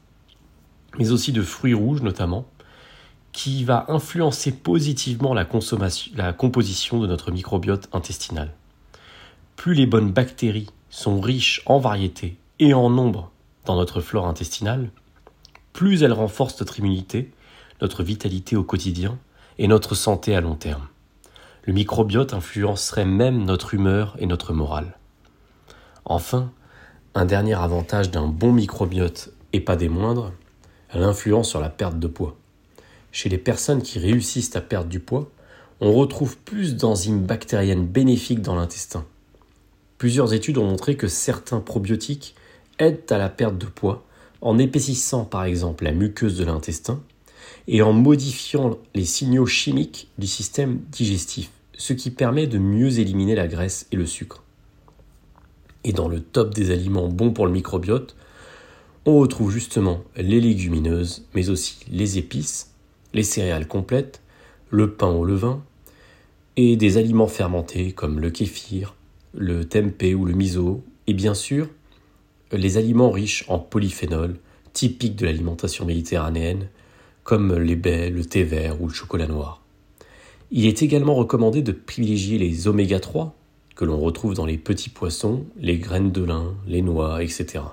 mais 0.98 1.10
aussi 1.10 1.32
de 1.32 1.42
fruits 1.42 1.74
rouges 1.74 2.02
notamment, 2.02 2.46
qui 3.32 3.64
va 3.64 3.86
influencer 3.88 4.52
positivement 4.52 5.32
la, 5.34 5.44
composition 5.44 6.98
de 6.98 7.06
notre 7.06 7.30
microbiote 7.30 7.88
intestinal. 7.92 8.52
Plus 9.56 9.74
les 9.74 9.86
bonnes 9.86 10.10
bactéries 10.10 10.70
sont 10.90 11.20
riches 11.20 11.62
en 11.66 11.78
variété 11.78 12.36
et 12.58 12.74
en 12.74 12.90
nombre 12.90 13.30
dans 13.64 13.76
notre 13.76 14.00
flore 14.00 14.26
intestinale, 14.26 14.90
plus 15.72 16.02
elles 16.02 16.12
renforcent 16.12 16.60
notre 16.60 16.78
immunité, 16.78 17.30
notre 17.80 18.02
vitalité 18.02 18.56
au 18.56 18.64
quotidien 18.64 19.18
et 19.58 19.68
notre 19.68 19.94
santé 19.94 20.34
à 20.34 20.40
long 20.40 20.54
terme. 20.54 20.88
Le 21.64 21.72
microbiote 21.72 22.34
influencerait 22.34 23.04
même 23.04 23.44
notre 23.44 23.74
humeur 23.74 24.16
et 24.18 24.26
notre 24.26 24.52
morale. 24.52 24.96
Enfin, 26.04 26.50
un 27.14 27.26
dernier 27.26 27.54
avantage 27.54 28.10
d'un 28.10 28.26
bon 28.26 28.52
microbiote, 28.52 29.30
et 29.52 29.60
pas 29.60 29.76
des 29.76 29.88
moindres, 29.88 30.32
l'influence 30.94 31.48
sur 31.48 31.60
la 31.60 31.68
perte 31.68 31.98
de 31.98 32.06
poids. 32.06 32.36
Chez 33.12 33.28
les 33.28 33.38
personnes 33.38 33.82
qui 33.82 33.98
réussissent 33.98 34.56
à 34.56 34.60
perdre 34.60 34.88
du 34.88 35.00
poids, 35.00 35.30
on 35.80 35.92
retrouve 35.92 36.36
plus 36.38 36.76
d'enzymes 36.76 37.24
bactériennes 37.24 37.86
bénéfiques 37.86 38.42
dans 38.42 38.54
l'intestin. 38.54 39.04
Plusieurs 39.96 40.34
études 40.34 40.58
ont 40.58 40.66
montré 40.66 40.96
que 40.96 41.08
certains 41.08 41.60
probiotiques 41.60 42.34
aident 42.78 43.10
à 43.10 43.18
la 43.18 43.28
perte 43.28 43.58
de 43.58 43.66
poids 43.66 44.04
en 44.40 44.58
épaississant 44.58 45.24
par 45.24 45.44
exemple 45.44 45.84
la 45.84 45.92
muqueuse 45.92 46.36
de 46.38 46.44
l'intestin 46.44 47.02
et 47.66 47.82
en 47.82 47.92
modifiant 47.92 48.78
les 48.94 49.04
signaux 49.04 49.46
chimiques 49.46 50.08
du 50.18 50.26
système 50.26 50.80
digestif, 50.90 51.50
ce 51.76 51.92
qui 51.92 52.10
permet 52.10 52.46
de 52.46 52.58
mieux 52.58 52.98
éliminer 52.98 53.34
la 53.34 53.46
graisse 53.46 53.86
et 53.92 53.96
le 53.96 54.06
sucre. 54.06 54.42
Et 55.84 55.92
dans 55.92 56.08
le 56.08 56.20
top 56.20 56.54
des 56.54 56.70
aliments 56.70 57.08
bons 57.08 57.32
pour 57.32 57.46
le 57.46 57.52
microbiote, 57.52 58.16
on 59.06 59.18
retrouve 59.18 59.50
justement 59.50 60.02
les 60.16 60.40
légumineuses, 60.40 61.26
mais 61.34 61.50
aussi 61.50 61.80
les 61.90 62.18
épices, 62.18 62.74
les 63.14 63.22
céréales 63.22 63.68
complètes, 63.68 64.20
le 64.70 64.92
pain 64.92 65.08
au 65.08 65.24
levain, 65.24 65.62
et 66.56 66.76
des 66.76 66.96
aliments 66.96 67.28
fermentés 67.28 67.92
comme 67.92 68.18
le 68.18 68.30
kéfir, 68.30 68.94
le 69.32 69.64
tempeh 69.64 70.14
ou 70.14 70.24
le 70.24 70.34
miso, 70.34 70.82
et 71.06 71.14
bien 71.14 71.34
sûr 71.34 71.68
les 72.52 72.76
aliments 72.76 73.10
riches 73.10 73.44
en 73.48 73.58
polyphénol, 73.58 74.36
typiques 74.72 75.16
de 75.16 75.26
l'alimentation 75.26 75.84
méditerranéenne, 75.84 76.68
comme 77.24 77.54
les 77.54 77.76
baies, 77.76 78.10
le 78.10 78.24
thé 78.24 78.42
vert 78.42 78.80
ou 78.80 78.88
le 78.88 78.94
chocolat 78.94 79.26
noir. 79.26 79.62
Il 80.50 80.66
est 80.66 80.82
également 80.82 81.14
recommandé 81.14 81.60
de 81.60 81.72
privilégier 81.72 82.38
les 82.38 82.68
oméga 82.68 83.00
3, 83.00 83.34
que 83.76 83.84
l'on 83.84 83.98
retrouve 83.98 84.34
dans 84.34 84.46
les 84.46 84.56
petits 84.56 84.88
poissons, 84.88 85.44
les 85.60 85.78
graines 85.78 86.10
de 86.10 86.24
lin, 86.24 86.54
les 86.66 86.82
noix, 86.82 87.22
etc. 87.22 87.64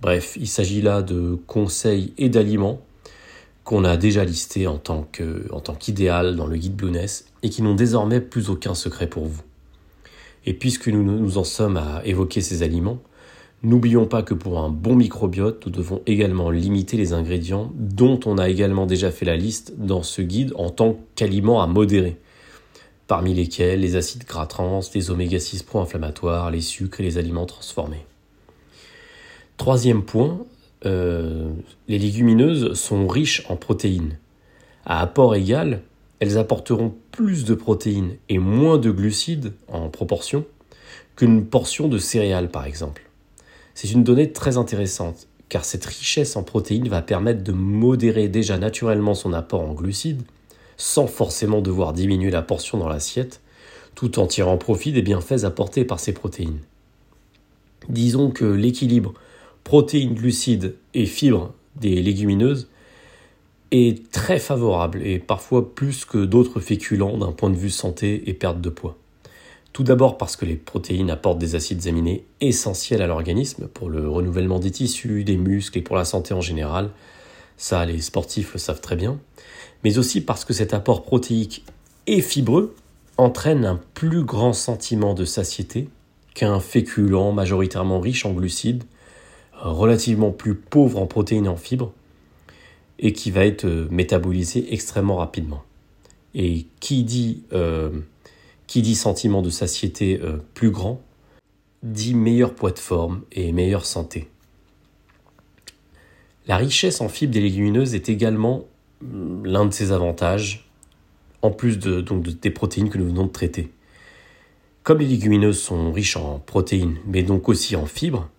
Bref, 0.00 0.36
il 0.40 0.48
s'agit 0.48 0.80
là 0.80 1.02
de 1.02 1.38
conseils 1.46 2.12
et 2.18 2.28
d'aliments 2.28 2.80
qu'on 3.64 3.84
a 3.84 3.96
déjà 3.96 4.24
listés 4.24 4.66
en 4.66 4.78
tant 4.78 5.06
qu'idéal 5.78 6.36
dans 6.36 6.46
le 6.46 6.56
guide 6.56 6.74
Blueness 6.74 7.26
et 7.42 7.50
qui 7.50 7.62
n'ont 7.62 7.74
désormais 7.74 8.20
plus 8.20 8.48
aucun 8.48 8.74
secret 8.74 9.06
pour 9.06 9.26
vous. 9.26 9.42
Et 10.46 10.54
puisque 10.54 10.88
nous 10.88 11.04
nous 11.04 11.38
en 11.38 11.44
sommes 11.44 11.76
à 11.76 12.02
évoquer 12.04 12.40
ces 12.40 12.62
aliments, 12.62 13.00
n'oublions 13.62 14.06
pas 14.06 14.22
que 14.22 14.34
pour 14.34 14.58
un 14.60 14.68
bon 14.68 14.96
microbiote, 14.96 15.64
nous 15.66 15.72
devons 15.72 16.02
également 16.06 16.50
limiter 16.50 16.96
les 16.96 17.12
ingrédients 17.12 17.72
dont 17.74 18.18
on 18.26 18.38
a 18.38 18.48
également 18.48 18.86
déjà 18.86 19.10
fait 19.10 19.24
la 19.24 19.36
liste 19.36 19.74
dans 19.78 20.02
ce 20.02 20.22
guide 20.22 20.52
en 20.56 20.70
tant 20.70 20.98
qu'aliments 21.14 21.62
à 21.62 21.66
modérer 21.66 22.16
parmi 23.12 23.34
lesquels 23.34 23.80
les 23.80 23.96
acides 23.96 24.24
gras 24.24 24.46
trans, 24.46 24.80
les 24.94 25.10
oméga 25.10 25.38
6 25.38 25.64
pro-inflammatoires, 25.64 26.50
les 26.50 26.62
sucres 26.62 27.00
et 27.00 27.02
les 27.02 27.18
aliments 27.18 27.44
transformés. 27.44 28.06
Troisième 29.58 30.02
point, 30.02 30.46
euh, 30.86 31.52
les 31.88 31.98
légumineuses 31.98 32.72
sont 32.72 33.06
riches 33.06 33.44
en 33.50 33.56
protéines. 33.56 34.18
À 34.86 35.00
apport 35.00 35.34
égal, 35.34 35.82
elles 36.20 36.38
apporteront 36.38 36.94
plus 37.10 37.44
de 37.44 37.54
protéines 37.54 38.16
et 38.28 38.38
moins 38.38 38.78
de 38.78 38.90
glucides 38.90 39.52
en 39.68 39.90
proportion 39.90 40.46
qu'une 41.14 41.44
portion 41.44 41.88
de 41.88 41.98
céréales 41.98 42.48
par 42.48 42.64
exemple. 42.64 43.11
C'est 43.74 43.90
une 43.90 44.04
donnée 44.04 44.32
très 44.32 44.56
intéressante 44.56 45.28
car 45.48 45.64
cette 45.64 45.84
richesse 45.84 46.36
en 46.36 46.42
protéines 46.42 46.88
va 46.88 47.02
permettre 47.02 47.44
de 47.44 47.52
modérer 47.52 48.28
déjà 48.28 48.56
naturellement 48.56 49.14
son 49.14 49.34
apport 49.34 49.60
en 49.60 49.74
glucides 49.74 50.22
sans 50.78 51.06
forcément 51.06 51.60
devoir 51.60 51.92
diminuer 51.92 52.30
la 52.30 52.42
portion 52.42 52.78
dans 52.78 52.88
l'assiette, 52.88 53.40
tout 53.94 54.18
en 54.18 54.26
tirant 54.26 54.56
profit 54.56 54.92
des 54.92 55.02
bienfaits 55.02 55.44
apportés 55.44 55.84
par 55.84 56.00
ces 56.00 56.12
protéines. 56.12 56.60
Disons 57.88 58.30
que 58.30 58.44
l'équilibre 58.44 59.12
protéines, 59.62 60.14
glucides 60.14 60.74
et 60.94 61.06
fibres 61.06 61.52
des 61.76 62.00
légumineuses 62.02 62.68
est 63.70 64.10
très 64.10 64.38
favorable 64.38 65.06
et 65.06 65.18
parfois 65.18 65.74
plus 65.74 66.04
que 66.04 66.24
d'autres 66.24 66.60
féculents 66.60 67.18
d'un 67.18 67.32
point 67.32 67.50
de 67.50 67.56
vue 67.56 67.70
santé 67.70 68.28
et 68.28 68.34
perte 68.34 68.60
de 68.60 68.70
poids. 68.70 68.96
Tout 69.72 69.84
d'abord 69.84 70.18
parce 70.18 70.36
que 70.36 70.44
les 70.44 70.56
protéines 70.56 71.10
apportent 71.10 71.38
des 71.38 71.54
acides 71.54 71.86
aminés 71.86 72.24
essentiels 72.40 73.00
à 73.00 73.06
l'organisme 73.06 73.68
pour 73.68 73.88
le 73.88 74.08
renouvellement 74.08 74.58
des 74.58 74.70
tissus, 74.70 75.24
des 75.24 75.38
muscles 75.38 75.78
et 75.78 75.82
pour 75.82 75.96
la 75.96 76.04
santé 76.04 76.34
en 76.34 76.42
général. 76.42 76.90
Ça, 77.56 77.86
les 77.86 78.00
sportifs 78.00 78.52
le 78.52 78.58
savent 78.58 78.80
très 78.80 78.96
bien 78.96 79.18
mais 79.84 79.98
aussi 79.98 80.20
parce 80.20 80.44
que 80.44 80.52
cet 80.52 80.74
apport 80.74 81.02
protéique 81.02 81.64
et 82.06 82.20
fibreux 82.20 82.74
entraîne 83.16 83.64
un 83.64 83.80
plus 83.94 84.24
grand 84.24 84.52
sentiment 84.52 85.14
de 85.14 85.24
satiété 85.24 85.88
qu'un 86.34 86.60
féculent 86.60 87.32
majoritairement 87.32 88.00
riche 88.00 88.24
en 88.24 88.32
glucides, 88.32 88.84
relativement 89.60 90.30
plus 90.30 90.54
pauvre 90.54 91.00
en 91.00 91.06
protéines 91.06 91.44
et 91.44 91.48
en 91.48 91.56
fibres, 91.56 91.92
et 92.98 93.12
qui 93.12 93.30
va 93.30 93.44
être 93.44 93.66
euh, 93.66 93.86
métabolisé 93.90 94.72
extrêmement 94.72 95.16
rapidement. 95.16 95.62
Et 96.34 96.66
qui 96.80 97.04
dit, 97.04 97.42
euh, 97.52 97.90
qui 98.72 98.80
dit 98.80 98.94
sentiment 98.94 99.42
de 99.42 99.50
satiété 99.50 100.18
euh, 100.22 100.38
plus 100.54 100.70
grand, 100.70 101.02
dit 101.82 102.14
meilleur 102.14 102.54
poids 102.54 102.70
de 102.70 102.78
forme 102.78 103.20
et 103.30 103.52
meilleure 103.52 103.84
santé. 103.84 104.30
La 106.46 106.56
richesse 106.56 107.02
en 107.02 107.10
fibres 107.10 107.34
des 107.34 107.42
légumineuses 107.42 107.94
est 107.94 108.08
également 108.08 108.64
l'un 109.44 109.66
de 109.66 109.74
ses 109.74 109.92
avantages, 109.92 110.70
en 111.42 111.50
plus 111.50 111.78
de, 111.78 112.00
donc, 112.00 112.22
des 112.22 112.50
protéines 112.50 112.88
que 112.88 112.96
nous 112.96 113.08
venons 113.08 113.26
de 113.26 113.30
traiter. 113.30 113.70
Comme 114.84 115.00
les 115.00 115.06
légumineuses 115.06 115.60
sont 115.60 115.92
riches 115.92 116.16
en 116.16 116.38
protéines, 116.38 116.96
mais 117.06 117.22
donc 117.22 117.50
aussi 117.50 117.76
en 117.76 117.84
fibres, 117.84 118.30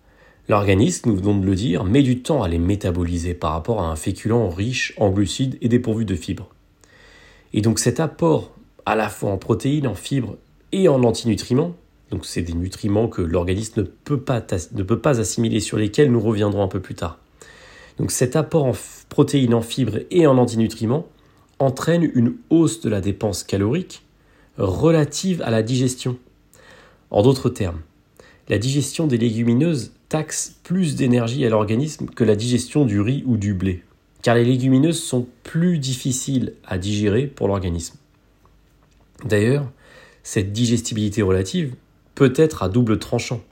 l'organisme, 0.48 1.10
nous 1.10 1.16
venons 1.16 1.38
de 1.38 1.46
le 1.46 1.54
dire, 1.54 1.84
met 1.84 2.02
du 2.02 2.22
temps 2.22 2.42
à 2.42 2.48
les 2.48 2.58
métaboliser 2.58 3.34
par 3.34 3.52
rapport 3.52 3.80
à 3.80 3.86
un 3.86 3.94
féculent 3.94 4.48
riche 4.48 4.94
en 4.96 5.10
glucides 5.10 5.58
et 5.60 5.68
dépourvu 5.68 6.04
de 6.04 6.16
fibres. 6.16 6.48
Et 7.52 7.60
donc 7.60 7.78
cet 7.78 8.00
apport 8.00 8.50
à 8.86 8.94
la 8.94 9.08
fois 9.08 9.30
en 9.30 9.38
protéines, 9.38 9.86
en 9.86 9.94
fibres 9.94 10.36
et 10.72 10.88
en 10.88 11.02
antinutriments, 11.04 11.74
donc 12.10 12.26
c'est 12.26 12.42
des 12.42 12.52
nutriments 12.52 13.08
que 13.08 13.22
l'organisme 13.22 13.82
ne, 13.82 13.86
peut 13.86 14.20
pas, 14.20 15.20
assimiler, 15.20 15.60
sur 15.60 15.78
lesquels 15.78 16.12
nous 16.12 16.20
reviendrons 16.20 16.62
un 16.62 16.68
peu 16.68 16.80
plus 16.80 16.94
tard. 16.94 17.18
Donc 17.98 18.10
cet 18.10 18.36
apport 18.36 18.64
en 18.64 18.72
protéines, 19.08 19.54
en 19.54 19.62
fibres 19.62 20.00
et 20.10 20.26
en 20.26 20.36
antinutriments 20.38 21.06
entraîne 21.58 22.10
une 22.14 22.34
hausse 22.50 22.80
de 22.80 22.88
la 22.88 23.00
dépense 23.00 23.44
calorique 23.44 24.02
relative 24.58 25.42
à 25.42 25.50
la 25.50 25.62
digestion. 25.62 26.16
En 27.10 27.22
d'autres 27.22 27.48
termes, 27.48 27.80
la 28.48 28.58
digestion 28.58 29.06
des 29.06 29.18
légumineuses 29.18 29.92
taxe 30.08 30.56
plus 30.62 30.96
d'énergie 30.96 31.44
à 31.44 31.48
l'organisme 31.48 32.06
que 32.06 32.24
la 32.24 32.36
digestion 32.36 32.84
du 32.84 33.00
riz 33.00 33.22
ou 33.26 33.36
du 33.36 33.54
blé, 33.54 33.82
car 34.22 34.34
les 34.34 34.44
légumineuses 34.44 35.02
sont 35.02 35.26
plus 35.42 35.78
difficiles 35.78 36.54
à 36.64 36.78
digérer 36.78 37.26
pour 37.26 37.48
l'organisme. 37.48 37.96
D'ailleurs, 39.24 39.70
cette 40.22 40.52
digestibilité 40.52 41.22
relative 41.22 41.74
peut 42.14 42.32
être 42.36 42.62
à 42.62 42.68
double 42.68 42.98
tranchant. 42.98 43.42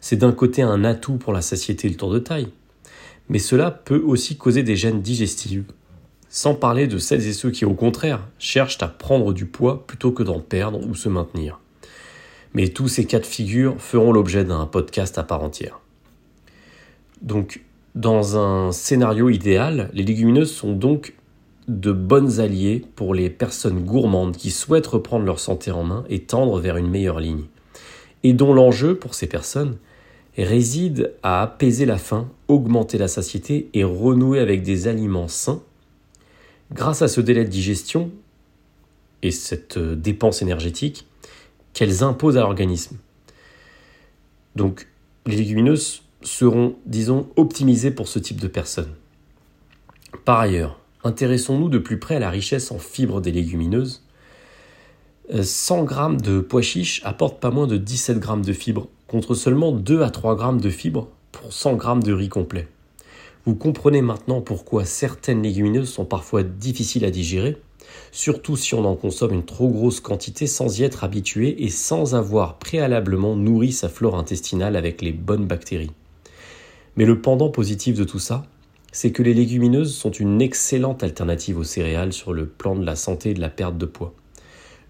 C'est 0.00 0.16
d'un 0.16 0.32
côté 0.32 0.62
un 0.62 0.84
atout 0.84 1.16
pour 1.16 1.32
la 1.32 1.42
satiété 1.42 1.88
et 1.88 1.90
le 1.90 1.96
tour 1.96 2.12
de 2.12 2.18
taille, 2.18 2.48
mais 3.28 3.38
cela 3.38 3.70
peut 3.70 4.02
aussi 4.04 4.36
causer 4.36 4.62
des 4.62 4.76
gènes 4.76 5.02
digestives, 5.02 5.64
sans 6.28 6.54
parler 6.54 6.86
de 6.86 6.98
celles 6.98 7.26
et 7.26 7.32
ceux 7.32 7.50
qui 7.50 7.64
au 7.64 7.74
contraire 7.74 8.26
cherchent 8.38 8.82
à 8.82 8.88
prendre 8.88 9.32
du 9.32 9.46
poids 9.46 9.86
plutôt 9.86 10.12
que 10.12 10.22
d'en 10.22 10.40
perdre 10.40 10.86
ou 10.86 10.94
se 10.94 11.08
maintenir. 11.08 11.60
Mais 12.54 12.68
tous 12.68 12.88
ces 12.88 13.04
cas 13.04 13.20
de 13.20 13.26
figure 13.26 13.80
feront 13.80 14.12
l'objet 14.12 14.44
d'un 14.44 14.66
podcast 14.66 15.18
à 15.18 15.22
part 15.22 15.42
entière. 15.42 15.80
Donc, 17.22 17.62
dans 17.94 18.36
un 18.36 18.72
scénario 18.72 19.30
idéal, 19.30 19.90
les 19.92 20.02
légumineuses 20.02 20.52
sont 20.52 20.72
donc 20.72 21.14
de 21.68 21.92
bonnes 21.92 22.40
alliées 22.40 22.84
pour 22.94 23.14
les 23.14 23.30
personnes 23.30 23.84
gourmandes 23.84 24.36
qui 24.36 24.50
souhaitent 24.50 24.86
reprendre 24.86 25.24
leur 25.24 25.40
santé 25.40 25.70
en 25.70 25.82
main 25.82 26.04
et 26.08 26.22
tendre 26.22 26.60
vers 26.60 26.76
une 26.76 26.88
meilleure 26.88 27.20
ligne, 27.20 27.44
et 28.22 28.32
dont 28.32 28.54
l'enjeu 28.54 28.96
pour 28.96 29.14
ces 29.14 29.26
personnes 29.26 29.76
réside 30.36 31.14
à 31.22 31.42
apaiser 31.42 31.86
la 31.86 31.98
faim, 31.98 32.28
augmenter 32.48 32.98
la 32.98 33.08
satiété 33.08 33.70
et 33.74 33.84
renouer 33.84 34.38
avec 34.38 34.62
des 34.62 34.86
aliments 34.86 35.28
sains. 35.28 35.62
Grâce 36.72 37.02
à 37.02 37.08
ce 37.08 37.20
délai 37.20 37.44
de 37.44 37.48
digestion 37.48 38.10
et 39.22 39.30
cette 39.30 39.76
euh, 39.78 39.96
dépense 39.96 40.42
énergétique 40.42 41.06
qu'elles 41.72 42.02
imposent 42.02 42.36
à 42.36 42.40
l'organisme. 42.40 42.96
Donc, 44.56 44.88
les 45.26 45.36
légumineuses 45.36 46.02
seront, 46.22 46.76
disons, 46.86 47.28
optimisées 47.36 47.90
pour 47.90 48.08
ce 48.08 48.18
type 48.18 48.40
de 48.40 48.48
personnes. 48.48 48.94
Par 50.24 50.40
ailleurs, 50.40 50.80
intéressons-nous 51.06 51.68
de 51.68 51.78
plus 51.78 51.98
près 51.98 52.16
à 52.16 52.20
la 52.20 52.30
richesse 52.30 52.70
en 52.70 52.78
fibres 52.78 53.20
des 53.20 53.32
légumineuses. 53.32 54.02
100 55.42 55.84
euh, 55.84 55.88
g 55.88 56.16
de 56.22 56.40
pois 56.40 56.62
chiches 56.62 57.00
apportent 57.04 57.40
pas 57.40 57.50
moins 57.50 57.66
de 57.66 57.76
17 57.76 58.22
g 58.22 58.30
de 58.44 58.52
fibres, 58.52 58.88
contre 59.08 59.34
seulement 59.34 59.72
2 59.72 60.02
à 60.02 60.10
3 60.10 60.36
g 60.38 60.60
de 60.60 60.70
fibres 60.70 61.08
pour 61.32 61.52
100 61.52 61.80
g 61.80 61.88
de 62.04 62.12
riz 62.12 62.28
complet. 62.28 62.68
Vous 63.44 63.54
comprenez 63.54 64.02
maintenant 64.02 64.40
pourquoi 64.40 64.84
certaines 64.84 65.42
légumineuses 65.42 65.88
sont 65.88 66.04
parfois 66.04 66.42
difficiles 66.42 67.04
à 67.04 67.10
digérer, 67.10 67.56
surtout 68.10 68.56
si 68.56 68.74
on 68.74 68.84
en 68.84 68.96
consomme 68.96 69.32
une 69.32 69.44
trop 69.44 69.68
grosse 69.68 70.00
quantité 70.00 70.46
sans 70.46 70.80
y 70.80 70.82
être 70.82 71.04
habitué 71.04 71.64
et 71.64 71.68
sans 71.68 72.14
avoir 72.16 72.58
préalablement 72.58 73.36
nourri 73.36 73.72
sa 73.72 73.88
flore 73.88 74.16
intestinale 74.16 74.74
avec 74.74 75.00
les 75.00 75.12
bonnes 75.12 75.46
bactéries. 75.46 75.92
Mais 76.96 77.04
le 77.04 77.20
pendant 77.20 77.50
positif 77.50 77.96
de 77.96 78.04
tout 78.04 78.18
ça, 78.18 78.46
c'est 78.96 79.12
que 79.12 79.22
les 79.22 79.34
légumineuses 79.34 79.94
sont 79.94 80.10
une 80.10 80.40
excellente 80.40 81.02
alternative 81.02 81.58
aux 81.58 81.64
céréales 81.64 82.14
sur 82.14 82.32
le 82.32 82.46
plan 82.46 82.74
de 82.74 82.82
la 82.82 82.96
santé 82.96 83.32
et 83.32 83.34
de 83.34 83.42
la 83.42 83.50
perte 83.50 83.76
de 83.76 83.84
poids. 83.84 84.14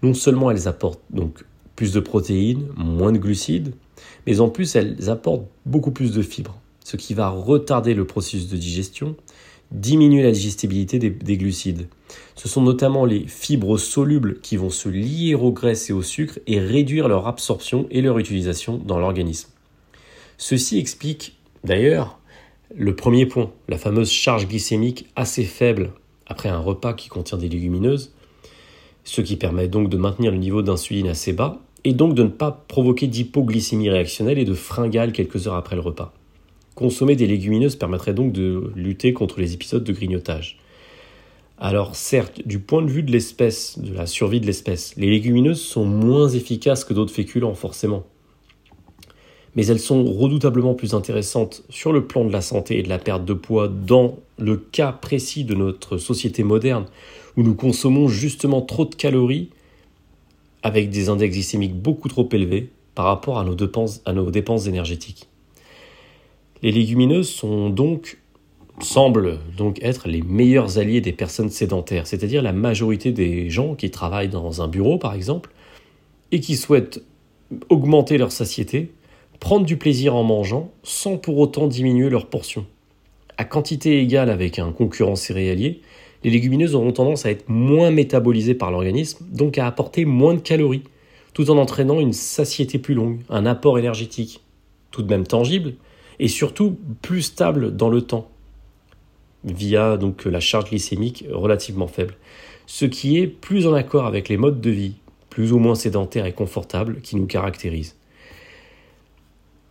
Non 0.01 0.13
seulement 0.13 0.49
elles 0.49 0.69
apportent 0.69 1.03
donc 1.09 1.43
plus 1.75 1.91
de 1.91 1.99
protéines, 1.99 2.69
moins 2.77 3.11
de 3.11 3.17
glucides, 3.17 3.73
mais 4.25 4.39
en 4.39 4.47
plus 4.47 4.77
elles 4.77 5.09
apportent 5.09 5.49
beaucoup 5.65 5.91
plus 5.91 6.13
de 6.13 6.21
fibres, 6.21 6.57
ce 6.85 6.95
qui 6.95 7.15
va 7.15 7.27
retarder 7.27 7.93
le 7.93 8.07
processus 8.07 8.47
de 8.47 8.55
digestion, 8.55 9.17
diminuer 9.71 10.23
la 10.23 10.31
digestibilité 10.31 10.99
des, 10.99 11.09
des 11.09 11.35
glucides. 11.35 11.87
Ce 12.35 12.47
sont 12.47 12.61
notamment 12.61 13.03
les 13.03 13.27
fibres 13.27 13.77
solubles 13.77 14.39
qui 14.39 14.55
vont 14.55 14.69
se 14.69 14.87
lier 14.87 15.35
aux 15.35 15.51
graisses 15.51 15.89
et 15.89 15.93
au 15.93 16.01
sucre 16.01 16.39
et 16.47 16.61
réduire 16.61 17.09
leur 17.09 17.27
absorption 17.27 17.87
et 17.91 18.01
leur 18.01 18.19
utilisation 18.19 18.77
dans 18.77 18.99
l'organisme. 18.99 19.49
Ceci 20.37 20.79
explique 20.79 21.35
d'ailleurs 21.65 22.17
le 22.75 22.95
premier 22.95 23.25
point, 23.25 23.51
la 23.69 23.77
fameuse 23.77 24.11
charge 24.11 24.47
glycémique 24.47 25.07
assez 25.15 25.43
faible 25.43 25.91
après 26.25 26.49
un 26.49 26.59
repas 26.59 26.93
qui 26.93 27.07
contient 27.07 27.37
des 27.37 27.47
légumineuses, 27.47 28.13
ce 29.05 29.21
qui 29.21 29.37
permet 29.37 29.69
donc 29.69 29.89
de 29.89 29.97
maintenir 29.97 30.31
le 30.31 30.37
niveau 30.37 30.61
d'insuline 30.61 31.07
assez 31.07 31.31
bas 31.31 31.61
et 31.85 31.93
donc 31.93 32.13
de 32.13 32.23
ne 32.23 32.27
pas 32.27 32.65
provoquer 32.67 33.07
d'hypoglycémie 33.07 33.89
réactionnelle 33.89 34.37
et 34.37 34.45
de 34.45 34.53
fringales 34.53 35.13
quelques 35.13 35.47
heures 35.47 35.55
après 35.55 35.75
le 35.77 35.81
repas. 35.81 36.13
Consommer 36.75 37.15
des 37.15 37.25
légumineuses 37.25 37.77
permettrait 37.77 38.13
donc 38.13 38.33
de 38.33 38.71
lutter 38.75 39.13
contre 39.13 39.39
les 39.39 39.53
épisodes 39.53 39.83
de 39.83 39.93
grignotage. 39.93 40.59
Alors 41.57 41.95
certes, 41.95 42.45
du 42.45 42.59
point 42.59 42.81
de 42.81 42.91
vue 42.91 43.01
de 43.01 43.11
l'espèce, 43.11 43.79
de 43.79 43.93
la 43.93 44.05
survie 44.05 44.41
de 44.41 44.45
l'espèce, 44.45 44.93
les 44.97 45.09
légumineuses 45.09 45.61
sont 45.61 45.85
moins 45.85 46.27
efficaces 46.27 46.83
que 46.83 46.93
d'autres 46.93 47.13
féculents 47.13 47.55
forcément 47.55 48.05
mais 49.57 49.65
elles 49.65 49.79
sont 49.79 50.05
redoutablement 50.05 50.75
plus 50.75 50.93
intéressantes 50.93 51.63
sur 51.69 51.91
le 51.91 52.05
plan 52.05 52.23
de 52.23 52.31
la 52.31 52.41
santé 52.41 52.77
et 52.77 52.83
de 52.83 52.89
la 52.89 52.99
perte 52.99 53.25
de 53.25 53.33
poids 53.33 53.67
dans 53.67 54.19
le 54.37 54.55
cas 54.55 54.91
précis 54.91 55.43
de 55.45 55.55
notre 55.55 55.97
société 55.97 56.43
moderne 56.43 56.85
où 57.35 57.41
nous 57.41 57.55
consommons 57.55 58.07
justement 58.07 58.61
trop 58.61 58.85
de 58.85 58.93
calories 58.93 59.49
avec 60.61 60.91
des 60.91 61.09
index 61.09 61.33
glycémiques 61.33 61.75
beaucoup 61.75 62.07
trop 62.07 62.29
élevés 62.31 62.69
par 62.93 63.05
rapport 63.05 63.39
à 63.39 63.43
nos 63.43 63.55
dépenses, 63.55 64.67
énergétiques. 64.67 65.27
Les 66.61 66.71
légumineuses 66.71 67.29
semblent 68.79 69.39
donc 69.57 69.79
être 69.81 70.07
les 70.07 70.21
meilleurs 70.21 70.77
alliés 70.77 71.01
des 71.01 71.13
personnes 71.13 71.49
sédentaires, 71.49 72.05
c'est-à-dire 72.05 72.43
la 72.43 72.53
majorité 72.53 73.11
des 73.11 73.49
gens 73.49 73.73
qui 73.73 73.89
travaillent 73.89 74.29
dans 74.29 74.61
un 74.61 74.67
bureau 74.67 74.99
par 74.99 75.15
exemple 75.15 75.49
et 76.31 76.41
qui 76.41 76.55
souhaitent 76.57 77.01
augmenter 77.69 78.19
leur 78.19 78.31
satiété 78.31 78.91
prendre 79.39 79.65
du 79.65 79.77
plaisir 79.77 80.15
en 80.15 80.23
mangeant 80.23 80.71
sans 80.83 81.17
pour 81.17 81.37
autant 81.37 81.67
diminuer 81.67 82.09
leur 82.09 82.27
portion. 82.27 82.65
À 83.37 83.45
quantité 83.45 84.01
égale 84.01 84.29
avec 84.29 84.59
un 84.59 84.71
concurrent 84.71 85.15
céréalier, 85.15 85.81
les 86.23 86.31
légumineuses 86.31 86.75
auront 86.75 86.91
tendance 86.91 87.25
à 87.25 87.31
être 87.31 87.47
moins 87.47 87.91
métabolisées 87.91 88.55
par 88.55 88.71
l'organisme, 88.71 89.25
donc 89.31 89.57
à 89.57 89.67
apporter 89.67 90.05
moins 90.05 90.33
de 90.33 90.39
calories, 90.39 90.83
tout 91.33 91.51
en 91.51 91.57
entraînant 91.57 91.99
une 91.99 92.13
satiété 92.13 92.79
plus 92.79 92.95
longue, 92.95 93.19
un 93.29 93.45
apport 93.45 93.77
énergétique, 93.77 94.41
tout 94.89 95.03
de 95.03 95.09
même 95.09 95.27
tangible, 95.27 95.75
et 96.19 96.27
surtout 96.27 96.77
plus 97.03 97.21
stable 97.21 97.75
dans 97.75 97.89
le 97.89 98.01
temps, 98.01 98.29
via 99.43 99.97
donc 99.97 100.25
la 100.25 100.39
charge 100.39 100.71
glycémique 100.71 101.25
relativement 101.31 101.87
faible, 101.87 102.15
ce 102.65 102.85
qui 102.85 103.19
est 103.19 103.27
plus 103.27 103.67
en 103.67 103.73
accord 103.73 104.07
avec 104.07 104.29
les 104.29 104.37
modes 104.37 104.61
de 104.61 104.71
vie, 104.71 104.95
plus 105.29 105.53
ou 105.53 105.59
moins 105.59 105.75
sédentaires 105.75 106.25
et 106.25 106.33
confortables 106.33 107.01
qui 107.01 107.15
nous 107.15 107.27
caractérisent. 107.27 107.95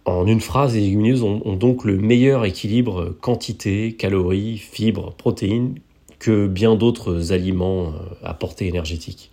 En 0.07 0.25
une 0.29 0.41
phrase, 0.41 0.75
les 0.75 0.83
légumineuses 0.83 1.25
ont, 1.25 1.57
donc 1.57 1.85
le 1.85 1.99
meilleur 1.99 2.45
équilibre 2.45 3.17
quantité, 3.21 3.95
calories, 3.95 4.57
fibres, 4.57 5.13
protéines 5.15 5.81
que 6.21 6.47
bien 6.47 6.77
d'autres 6.77 7.33
aliments 7.33 7.89
euh, 7.89 7.93
à 8.23 8.33
portée 8.33 8.69
énergétique. 8.69 9.33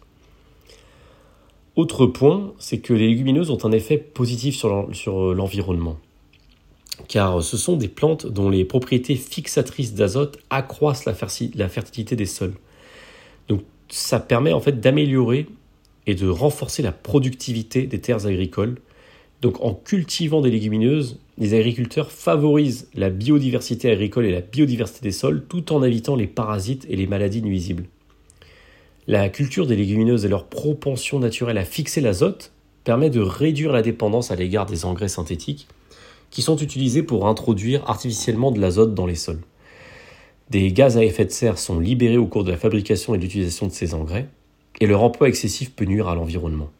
Autre 1.76 2.08
point, 2.08 2.54
c'est 2.58 2.80
que 2.80 2.94
les 2.94 3.08
légumineuses 3.08 3.52
ont 3.52 3.64
un 3.64 3.72
effet 3.72 3.98
positif 3.98 4.56
sur 4.56 5.34
l'environnement. 5.34 5.98
Car 7.08 7.42
ce 7.42 7.58
sont 7.58 7.78
des 7.78 7.88
plantes 7.88 8.28
dont 8.28 8.50
les 8.50 8.66
propriétés 8.66 9.16
fixatrices 9.16 9.94
d'azote 9.94 10.40
accroissent 10.50 11.06
la, 11.06 11.16
la 11.56 11.70
fertilité 11.70 12.16
des 12.16 12.26
sols. 12.26 12.54
Donc 13.48 13.62
ça 13.90 14.20
permet 14.20 14.54
en 14.54 14.60
fait 14.60 14.80
d'améliorer 14.80 15.48
et 16.06 16.16
de 16.16 16.28
renforcer 16.28 16.82
la 16.82 16.92
productivité 16.92 17.88
des 17.88 18.00
terres 18.00 18.26
agricoles 18.26 18.78
donc 19.44 19.62
en 19.62 19.74
cultivant 19.74 20.40
des 20.40 20.50
légumineuses, 20.50 21.20
les 21.38 21.54
agriculteurs 21.54 22.12
favorisent 22.12 22.88
la 22.96 23.10
biodiversité 23.10 23.92
agricole 23.92 24.26
et 24.26 24.32
la 24.32 24.40
biodiversité 24.40 25.02
des 25.02 25.12
sols 25.12 25.44
tout 25.50 25.74
en 25.74 25.84
évitant 25.84 26.16
les 26.16 26.28
parasites 26.28 26.88
et 26.90 26.96
les 26.96 27.08
maladies 27.08 27.42
nuisibles. 27.42 27.84
La 29.06 29.28
culture 29.28 29.68
des 29.68 29.76
légumineuses 29.76 30.24
et 30.24 30.30
leur 30.30 30.46
propension 30.46 31.20
naturelle 31.20 31.58
à 31.58 31.66
fixer 31.66 32.00
l'azote 32.00 32.54
permet 32.86 33.10
de 33.10 33.20
réduire 33.20 33.74
la 33.74 33.82
dépendance 33.82 34.32
à 34.32 34.38
l'égard 34.38 34.66
des 34.66 34.86
engrais 34.86 35.10
synthétiques 35.10 35.68
qui 36.30 36.42
sont 36.42 36.58
utilisés 36.58 37.04
pour 37.04 37.28
introduire 37.28 37.84
artificiellement 37.90 38.52
de 38.52 38.62
l'azote 38.62 38.96
dans 38.96 39.06
les 39.06 39.16
sols. 39.16 39.42
Des 40.52 40.72
gaz 40.72 40.96
à 40.96 41.04
effet 41.04 41.26
de 41.26 41.32
serre 41.32 41.58
sont 41.58 41.80
libérés 41.80 42.18
au 42.18 42.28
cours 42.28 42.46
de 42.46 42.52
la 42.52 42.58
fabrication 42.58 43.14
et 43.14 43.18
de 43.18 43.24
l'utilisation 43.24 43.68
de 43.68 43.74
ces 43.74 43.94
engrais, 43.94 44.30
et 44.80 44.88
leur 44.88 45.04
emploi 45.04 45.28
excessif 45.28 45.76
peut 45.76 45.86
nuire 45.86 46.08
à 46.08 46.16
l'environnement. 46.16 46.72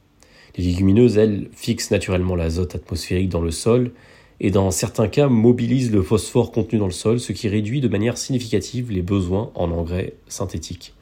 Les 0.56 0.66
légumineuses, 0.66 1.18
elles, 1.18 1.50
fixent 1.54 1.92
naturellement 1.92 2.36
l'azote 2.36 2.76
atmosphérique 2.76 3.30
dans 3.30 3.42
le 3.42 3.52
sol 3.52 3.92
et 4.40 4.52
dans 4.52 4.70
certains 4.72 5.08
cas 5.08 5.28
mobilisent 5.28 5.92
le 5.92 6.02
phosphore 6.02 6.52
contenu 6.52 6.80
dans 6.80 6.86
le 6.86 6.92
sol, 6.92 7.20
ce 7.20 7.32
qui 7.34 7.48
réduit 7.48 7.82
de 7.82 7.88
manière 7.88 8.18
significative 8.18 8.92
les 8.92 9.02
besoins 9.02 9.52
en 9.56 9.72
engrais 9.72 10.14
synthétiques. 10.28 10.94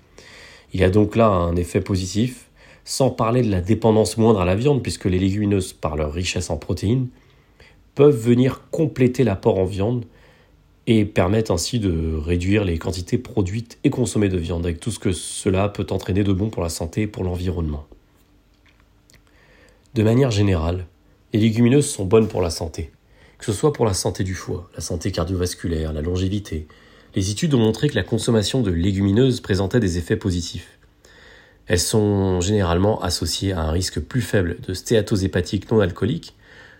Il 0.74 0.80
y 0.80 0.84
a 0.84 0.90
donc 0.90 1.16
là 1.16 1.28
un 1.28 1.56
effet 1.56 1.82
positif, 1.82 2.50
sans 2.86 3.10
parler 3.10 3.42
de 3.42 3.52
la 3.52 3.62
dépendance 3.62 4.18
moindre 4.18 4.42
à 4.42 4.46
la 4.46 4.56
viande, 4.56 4.82
puisque 4.82 5.06
les 5.06 5.20
légumineuses, 5.20 5.74
par 5.74 5.96
leur 5.96 6.14
richesse 6.14 6.50
en 6.50 6.58
protéines, 6.58 7.08
peuvent 7.96 8.18
venir 8.18 8.70
compléter 8.72 9.24
l'apport 9.24 9.60
en 9.60 9.66
viande 9.66 10.06
et 10.88 11.06
permettent 11.06 11.52
ainsi 11.52 11.80
de 11.80 12.16
réduire 12.16 12.64
les 12.64 12.78
quantités 12.78 13.18
produites 13.18 13.78
et 13.84 13.90
consommées 13.90 14.30
de 14.30 14.38
viande, 14.38 14.66
avec 14.66 14.80
tout 14.80 14.92
ce 14.92 15.00
que 15.00 15.12
cela 15.12 15.68
peut 15.70 15.88
entraîner 15.90 16.24
de 16.24 16.34
bon 16.34 16.50
pour 16.50 16.64
la 16.64 16.70
santé 16.70 17.02
et 17.02 17.08
pour 17.08 17.24
l'environnement. 17.24 17.86
De 19.94 20.04
manière 20.04 20.32
générale, 20.32 20.86
les 21.34 21.40
légumineuses 21.42 21.90
sont 21.90 22.06
bonnes 22.06 22.30
pour 22.30 22.42
la 22.42 22.50
santé, 22.50 22.92
que 23.38 23.44
ce 23.44 23.52
soit 23.52 23.74
pour 23.74 23.86
la 23.86 23.94
santé 23.94 24.24
du 24.24 24.36
foie, 24.36 24.70
la 24.74 24.80
santé 24.80 25.12
cardiovasculaire, 25.12 25.92
la 25.92 26.02
longévité. 26.02 26.66
Les 27.14 27.30
études 27.30 27.54
ont 27.56 27.60
montré 27.60 27.90
que 27.90 27.96
la 27.96 28.04
consommation 28.04 28.62
de 28.62 28.72
légumineuses 28.72 29.42
présentait 29.42 29.82
des 29.82 29.98
effets 29.98 30.16
positifs. 30.16 30.80
Elles 31.68 31.78
sont 31.78 32.40
généralement 32.40 33.02
associées 33.02 33.52
à 33.52 33.60
un 33.60 33.72
risque 33.72 34.00
plus 34.00 34.22
faible 34.22 34.60
de 34.66 34.74
stéatose 34.74 35.26
hépatique 35.26 35.70
non 35.70 35.82
alcoolique, 35.82 36.36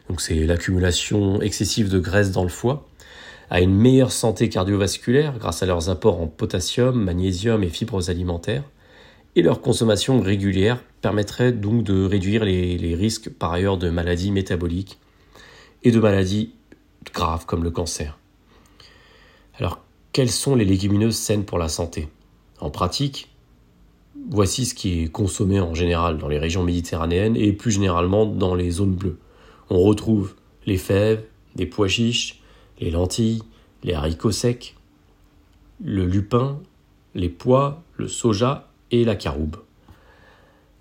donc 0.08 0.22
c'est 0.22 0.46
l'accumulation 0.46 1.42
excessive 1.42 1.90
de 1.90 2.00
graisse 2.00 2.32
dans 2.32 2.44
le 2.44 2.50
foie, 2.50 2.88
à 3.50 3.60
une 3.60 3.76
meilleure 3.76 4.14
santé 4.14 4.48
cardiovasculaire 4.48 5.38
grâce 5.38 5.62
à 5.64 5.66
leurs 5.66 5.90
apports 5.90 6.22
en 6.22 6.28
potassium, 6.28 7.04
magnésium 7.04 7.62
et 7.62 7.70
fibres 7.70 8.10
alimentaires, 8.10 8.64
et 9.36 9.42
leur 9.42 9.62
consommation 9.62 10.20
régulière 10.20 10.84
permettrait 11.02 11.52
donc 11.52 11.84
de 11.84 12.04
réduire 12.04 12.44
les, 12.44 12.96
risques 12.96 13.30
par 13.30 13.54
ailleurs 13.54 13.78
de 13.78 13.90
maladies 13.90 14.32
métaboliques 14.32 15.00
et 15.84 15.92
de 15.92 16.00
maladies 16.00 16.54
graves 17.14 17.46
comme 17.46 17.64
le 17.64 17.72
cancer. 17.72 18.18
Alors, 19.58 19.80
quelles 20.12 20.32
sont 20.32 20.56
les 20.56 20.66
légumineuses 20.66 21.16
saines 21.16 21.46
pour 21.46 21.58
la 21.58 21.70
santé? 21.70 22.10
En 22.60 22.70
pratique, 22.70 23.30
voici 24.30 24.66
ce 24.66 24.76
qui 24.76 25.04
est 25.04 25.08
consommé 25.08 25.60
en 25.60 25.74
général 25.74 26.18
dans 26.18 26.28
les 26.28 26.38
régions 26.38 26.64
méditerranéennes 26.64 27.38
et 27.38 27.54
plus 27.54 27.72
généralement 27.72 28.26
dans 28.26 28.54
les 28.54 28.70
zones 28.70 28.94
bleues. 28.94 29.18
On 29.70 29.80
retrouve 29.80 30.36
les 30.66 30.78
fèves, 30.78 31.24
des 31.56 31.66
pois 31.66 31.88
chiches, 31.88 32.42
les 32.80 32.92
lentilles, 32.92 33.44
les 33.84 33.94
haricots 33.94 34.32
secs, 34.32 34.76
le 35.84 36.06
lupin, 36.06 36.60
les 37.16 37.30
pois, 37.30 37.82
le 37.98 38.08
soja 38.08 38.71
et 38.92 39.04
la 39.04 39.16
caroube. 39.16 39.58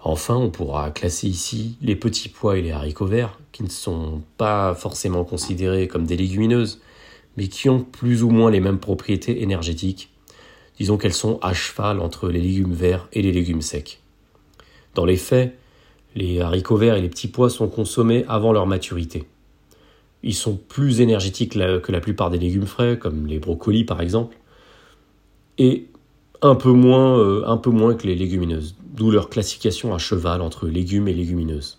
Enfin, 0.03 0.37
on 0.37 0.51
pourra 0.51 0.91
classer 0.91 1.29
ici 1.29 1.77
les 1.83 1.97
petits 1.97 2.29
pois 2.29 2.59
et 2.59 2.63
les 2.63 2.73
haricots 2.73 3.07
verts, 3.07 3.39
qui 3.53 3.63
ne 3.63 3.69
sont 3.69 4.23
pas 4.39 4.75
forcément 4.75 5.25
considérés 5.25 5.89
comme 5.89 6.07
des 6.07 6.17
légumineuses, 6.17 6.81
mais 7.37 7.49
qui 7.49 7.69
ont 7.69 7.83
plus 7.83 8.23
ou 8.23 8.31
moins 8.31 8.51
les 8.51 8.61
mêmes 8.61 8.79
propriétés 8.79 9.43
énergétiques. 9.43 10.11
Disons 10.79 10.97
qu'elles 10.97 11.13
sont 11.13 11.39
à 11.43 11.53
cheval 11.53 12.01
entre 12.01 12.31
les 12.31 12.41
légumes 12.41 12.73
verts 12.73 13.09
et 13.13 13.21
les 13.21 13.33
légumes 13.33 13.61
secs. 13.61 14.01
Dans 14.95 15.05
les 15.05 15.19
faits, 15.19 15.57
les 16.15 16.41
haricots 16.41 16.77
verts 16.77 16.97
et 16.97 17.03
les 17.03 17.11
petits 17.11 17.29
pois 17.29 17.51
sont 17.51 17.69
consommés 17.69 18.25
avant 18.27 18.53
leur 18.53 18.67
maturité. 18.67 19.27
Ils 20.23 20.35
sont 20.35 20.57
plus 20.57 21.03
énergétiques 21.03 21.53
que 21.53 21.93
la 21.93 22.01
plupart 22.01 22.31
des 22.31 22.39
légumes 22.39 22.67
frais, 22.67 22.99
comme 22.99 23.27
les 23.27 23.39
brocolis 23.39 23.85
par 23.85 24.01
exemple, 24.01 24.37
et 25.59 25.89
un 26.43 26.55
peu 26.55 26.71
moins, 26.71 27.19
euh, 27.19 27.45
un 27.47 27.57
peu 27.57 27.71
moins 27.71 27.95
que 27.95 28.07
les 28.07 28.15
légumineuses, 28.15 28.77
d'où 28.95 29.11
leur 29.11 29.29
classification 29.29 29.95
à 29.95 29.99
cheval 29.99 30.41
entre 30.41 30.69
légumes 30.69 31.09
et 31.09 31.15
légumineuses. 31.15 31.79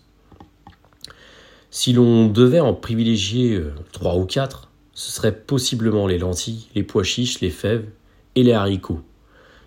Si 1.70 1.92
l'on 1.92 2.28
devait 2.28 2.60
en 2.60 2.74
privilégier 2.74 3.54
euh, 3.54 3.72
trois 3.92 4.16
ou 4.16 4.24
quatre, 4.24 4.70
ce 4.94 5.10
seraient 5.10 5.36
possiblement 5.36 6.06
les 6.06 6.18
lentilles, 6.18 6.68
les 6.74 6.82
pois 6.82 7.02
chiches, 7.02 7.40
les 7.40 7.50
fèves 7.50 7.88
et 8.36 8.42
les 8.42 8.52
haricots. 8.52 9.00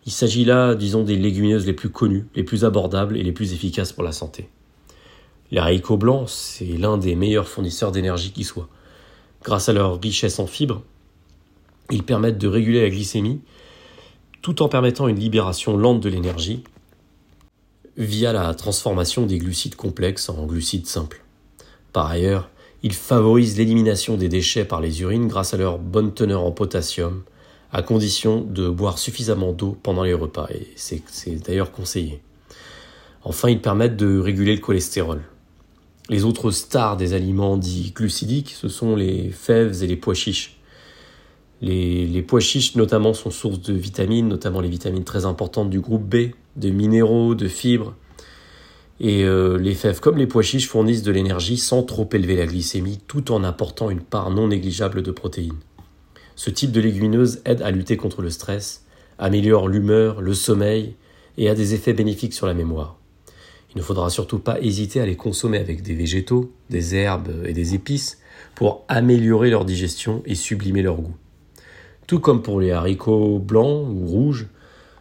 Il 0.06 0.12
s'agit 0.12 0.46
là, 0.46 0.76
disons, 0.76 1.04
des 1.04 1.16
légumineuses 1.16 1.66
les 1.66 1.74
plus 1.74 1.90
connues, 1.90 2.28
les 2.36 2.44
plus 2.44 2.64
abordables 2.64 3.18
et 3.18 3.24
les 3.24 3.32
plus 3.32 3.54
efficaces 3.54 3.92
pour 3.92 4.04
la 4.04 4.12
santé. 4.12 4.50
Les 5.52 5.58
haricots 5.58 5.98
blancs, 5.98 6.30
c'est 6.30 6.66
l'un 6.66 6.98
des 6.98 7.16
meilleurs 7.16 7.48
fournisseurs 7.48 7.92
d'énergie 7.92 8.32
qui 8.32 8.44
soit. 8.44 8.70
Grâce 9.44 9.68
à 9.68 9.74
leur 9.74 10.00
richesse 10.00 10.40
en 10.40 10.48
fibres, 10.48 10.84
ils 11.92 12.04
permettent 12.04 12.38
de 12.38 12.48
réguler 12.48 12.82
la 12.82 12.90
glycémie 12.90 13.42
tout 14.46 14.62
en 14.62 14.70
permettant 14.70 15.08
une 15.08 15.18
libération 15.18 15.76
lente 15.76 16.02
de 16.02 16.08
l'énergie 16.08 16.64
via 17.98 18.32
la 18.32 18.54
transformation 18.54 19.26
des 19.26 19.40
glucides 19.40 19.74
complexes 19.74 20.30
en 20.30 20.46
glucides 20.46 20.86
simples. 20.86 21.24
Par 21.94 22.12
ailleurs, 22.12 22.52
ils 22.84 22.94
favorisent 22.94 23.58
l'élimination 23.58 24.18
des 24.18 24.30
déchets 24.30 24.64
par 24.64 24.82
les 24.82 25.02
urines 25.02 25.28
grâce 25.28 25.56
à 25.56 25.58
leur 25.58 25.80
bonne 25.80 26.14
teneur 26.14 26.44
en 26.44 26.52
potassium, 26.52 27.24
à 27.72 27.82
condition 27.82 28.42
de 28.42 28.70
boire 28.70 29.00
suffisamment 29.00 29.52
d'eau 29.52 29.80
pendant 29.82 30.04
les 30.04 30.14
repas, 30.14 30.48
et 30.54 30.68
c'est 30.76 31.44
d'ailleurs 31.44 31.72
conseillé. 31.72 32.22
Enfin, 33.24 33.50
ils 33.50 33.62
permettent 33.62 33.98
de 33.98 34.20
réguler 34.20 34.54
le 34.54 34.62
cholestérol. 34.62 35.24
Les 36.08 36.24
autres 36.24 36.52
stars 36.52 36.98
des 36.98 37.14
aliments 37.14 37.58
dits 37.58 37.94
glucidiques, 37.96 38.52
ce 38.52 38.68
sont 38.68 38.96
les 38.96 39.32
fèves 39.32 39.82
et 39.82 39.88
les 39.88 39.96
pois 39.96 40.14
chiches. 40.14 40.55
Les, 41.62 42.22
pois 42.22 42.42
chiches 42.42 42.76
notamment 42.76 43.14
sont 43.14 43.32
source 43.32 43.62
de 43.62 43.74
vitamines, 43.74 44.28
notamment 44.28 44.60
les 44.60 44.70
vitamines 44.70 45.04
très 45.04 45.26
importantes 45.26 45.70
du 45.70 45.80
groupe 45.80 46.04
B, 46.04 46.32
de 46.56 46.70
minéraux, 46.70 47.36
de 47.36 47.48
fibres. 47.48 47.96
Et 49.00 49.24
euh, 49.24 49.58
les 49.58 49.74
fèves 49.74 50.00
comme 50.00 50.18
les 50.18 50.28
pois 50.28 50.42
chiches 50.42 50.68
fournissent 50.68 51.04
de 51.04 51.12
l'énergie 51.12 51.58
sans 51.58 51.84
trop 51.84 52.08
élever 52.14 52.36
la 52.36 52.46
glycémie 52.46 53.00
tout 53.08 53.32
en 53.32 53.44
apportant 53.44 53.90
une 53.90 54.02
part 54.02 54.32
non 54.32 54.50
négligeable 54.50 55.02
de 55.02 55.12
protéines. 55.12 55.60
Ce 56.36 56.50
type 56.50 56.72
de 56.72 56.82
légumineuse 56.82 57.42
aide 57.46 57.62
à 57.62 57.72
lutter 57.72 57.98
contre 57.98 58.22
le 58.22 58.30
stress, 58.30 58.86
améliore 59.18 59.68
l'humeur, 59.68 60.22
le 60.22 60.34
sommeil 60.34 60.96
et 61.38 61.50
a 61.50 61.56
des 61.56 61.74
effets 61.74 61.94
bénéfiques 61.94 62.34
sur 62.34 62.48
la 62.48 62.54
mémoire. 62.54 62.98
Il 63.74 63.80
ne 63.80 63.84
faudra 63.84 64.10
surtout 64.10 64.40
pas 64.40 64.60
hésiter 64.62 65.02
à 65.02 65.06
les 65.06 65.18
consommer 65.18 65.58
avec 65.58 65.82
des 65.82 65.96
végétaux, 65.96 66.54
des 66.70 66.96
herbes 66.96 67.44
et 67.46 67.54
des 67.54 67.74
épices 67.74 68.20
pour 68.56 68.86
améliorer 68.88 69.50
leur 69.50 69.66
digestion 69.66 70.22
et 70.26 70.36
sublimer 70.36 70.82
leur 70.82 70.96
goût. 70.96 71.16
Tout 72.08 72.20
comme 72.20 72.44
pour 72.44 72.60
les 72.60 72.72
haricots 72.72 73.40
blancs 73.40 73.88
ou 73.90 74.06
rouges, 74.06 74.48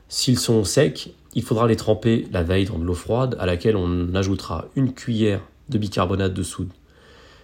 s'ils 0.08 0.38
sont 0.38 0.64
secs, 0.64 1.12
il 1.34 1.42
faudra 1.42 1.66
les 1.66 1.76
tremper 1.76 2.26
la 2.32 2.42
veille 2.42 2.64
dans 2.64 2.78
de 2.78 2.84
l'eau 2.84 2.94
froide 2.94 3.36
à 3.38 3.46
laquelle 3.46 3.76
on 3.76 4.14
ajoutera 4.14 4.66
une 4.74 4.94
cuillère 4.94 5.40
de 5.68 5.78
bicarbonate 5.78 6.32
de 6.32 6.42
soude. 6.42 6.70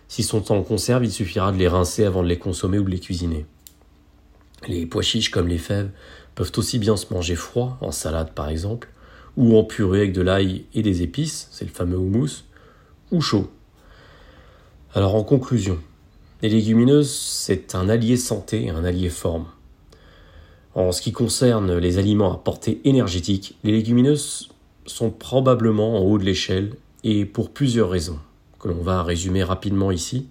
S'ils 0.09 0.25
sont 0.25 0.51
en 0.51 0.63
conserve, 0.63 1.05
il 1.05 1.13
suffira 1.13 1.53
de 1.53 1.59
les 1.59 1.69
rincer 1.69 2.05
avant 2.05 2.23
de 2.23 2.29
les 2.29 2.39
consommer 2.39 2.79
ou 2.79 2.85
de 2.85 2.91
les 2.91 3.01
cuisiner. 3.01 3.47
Les 4.67 4.87
pois 4.87 5.03
chiches 5.03 5.31
comme 5.31 5.49
les 5.49 5.59
fèves 5.59 5.91
peuvent 6.35 6.53
aussi 6.57 6.79
bien 6.79 6.97
se 6.97 7.13
manger 7.13 7.35
froid, 7.35 7.77
en 7.81 7.93
salade 7.93 8.33
par 8.33 8.49
exemple, 8.49 8.89
ou 9.37 9.57
en 9.57 9.65
purée 9.65 10.01
avec 10.01 10.13
de 10.13 10.23
l'ail 10.23 10.65
et 10.75 10.83
des 10.83 11.03
épices, 11.03 11.49
c'est 11.51 11.65
le 11.65 11.71
fameux 11.71 11.97
houmous, 11.97 12.45
ou 13.11 13.21
chaud. 13.21 13.51
Alors 14.95 15.15
en 15.15 15.23
conclusion, 15.23 15.79
les 16.43 16.49
légumineuses, 16.49 17.11
c'est 17.11 17.75
un 17.75 17.89
allié 17.89 18.17
santé 18.17 18.65
et 18.65 18.71
un 18.71 18.85
allié 18.85 19.11
forme. 19.11 19.47
En 20.75 20.93
ce 20.93 21.03
qui 21.03 21.13
concerne 21.13 21.77
les 21.77 21.99
aliments 21.99 22.33
à 22.33 22.39
portée 22.39 22.81
énergétique, 22.85 23.59
les 23.65 23.73
légumineuses 23.73 24.49
sont 24.87 25.11
probablement 25.11 25.99
en 25.99 26.05
haut 26.05 26.19
de 26.19 26.25
l'échelle 26.25 26.75
et 27.05 27.25
pour 27.25 27.51
plusieurs 27.51 27.91
raisons, 27.91 28.19
que 28.59 28.69
l'on 28.69 28.83
va 28.83 29.03
résumer 29.03 29.43
rapidement 29.43 29.91
ici. 29.91 30.29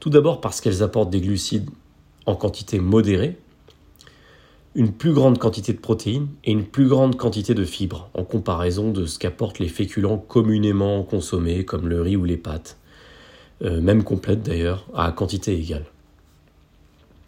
Tout 0.00 0.10
d'abord 0.10 0.40
parce 0.40 0.60
qu'elles 0.60 0.82
apportent 0.82 1.10
des 1.10 1.20
glucides 1.20 1.70
en 2.26 2.34
quantité 2.34 2.78
modérée, 2.78 3.38
une 4.74 4.92
plus 4.92 5.12
grande 5.12 5.38
quantité 5.38 5.72
de 5.72 5.78
protéines 5.78 6.28
et 6.44 6.52
une 6.52 6.64
plus 6.64 6.88
grande 6.88 7.16
quantité 7.16 7.54
de 7.54 7.64
fibres 7.64 8.10
en 8.14 8.22
comparaison 8.22 8.90
de 8.90 9.06
ce 9.06 9.18
qu'apportent 9.18 9.58
les 9.58 9.68
féculents 9.68 10.18
communément 10.18 11.02
consommés 11.02 11.64
comme 11.64 11.88
le 11.88 12.02
riz 12.02 12.16
ou 12.16 12.24
les 12.24 12.36
pâtes, 12.36 12.77
euh, 13.62 13.80
même 13.80 14.04
complètes 14.04 14.42
d'ailleurs, 14.42 14.86
à 14.94 15.10
quantité 15.12 15.56
égale. 15.56 15.84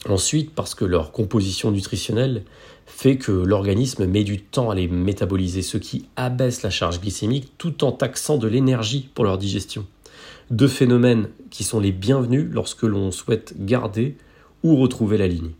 Ensuite, 0.08 0.54
parce 0.54 0.74
que 0.74 0.84
leur 0.84 1.12
composition 1.12 1.70
nutritionnelle 1.70 2.44
fait 2.86 3.16
que 3.16 3.32
l'organisme 3.32 4.06
met 4.06 4.24
du 4.24 4.40
temps 4.40 4.70
à 4.70 4.74
les 4.74 4.88
métaboliser, 4.88 5.62
ce 5.62 5.76
qui 5.76 6.06
abaisse 6.16 6.62
la 6.62 6.70
charge 6.70 7.00
glycémique 7.00 7.52
tout 7.58 7.84
en 7.84 7.92
taxant 7.92 8.38
de 8.38 8.48
l'énergie 8.48 9.08
pour 9.14 9.24
leur 9.24 9.38
digestion. 9.38 9.86
Deux 10.50 10.68
phénomènes 10.68 11.28
qui 11.50 11.64
sont 11.64 11.80
les 11.80 11.92
bienvenus 11.92 12.48
lorsque 12.50 12.82
l'on 12.82 13.10
souhaite 13.10 13.54
garder 13.58 14.16
ou 14.62 14.76
retrouver 14.76 15.18
la 15.18 15.28
ligne. 15.28 15.50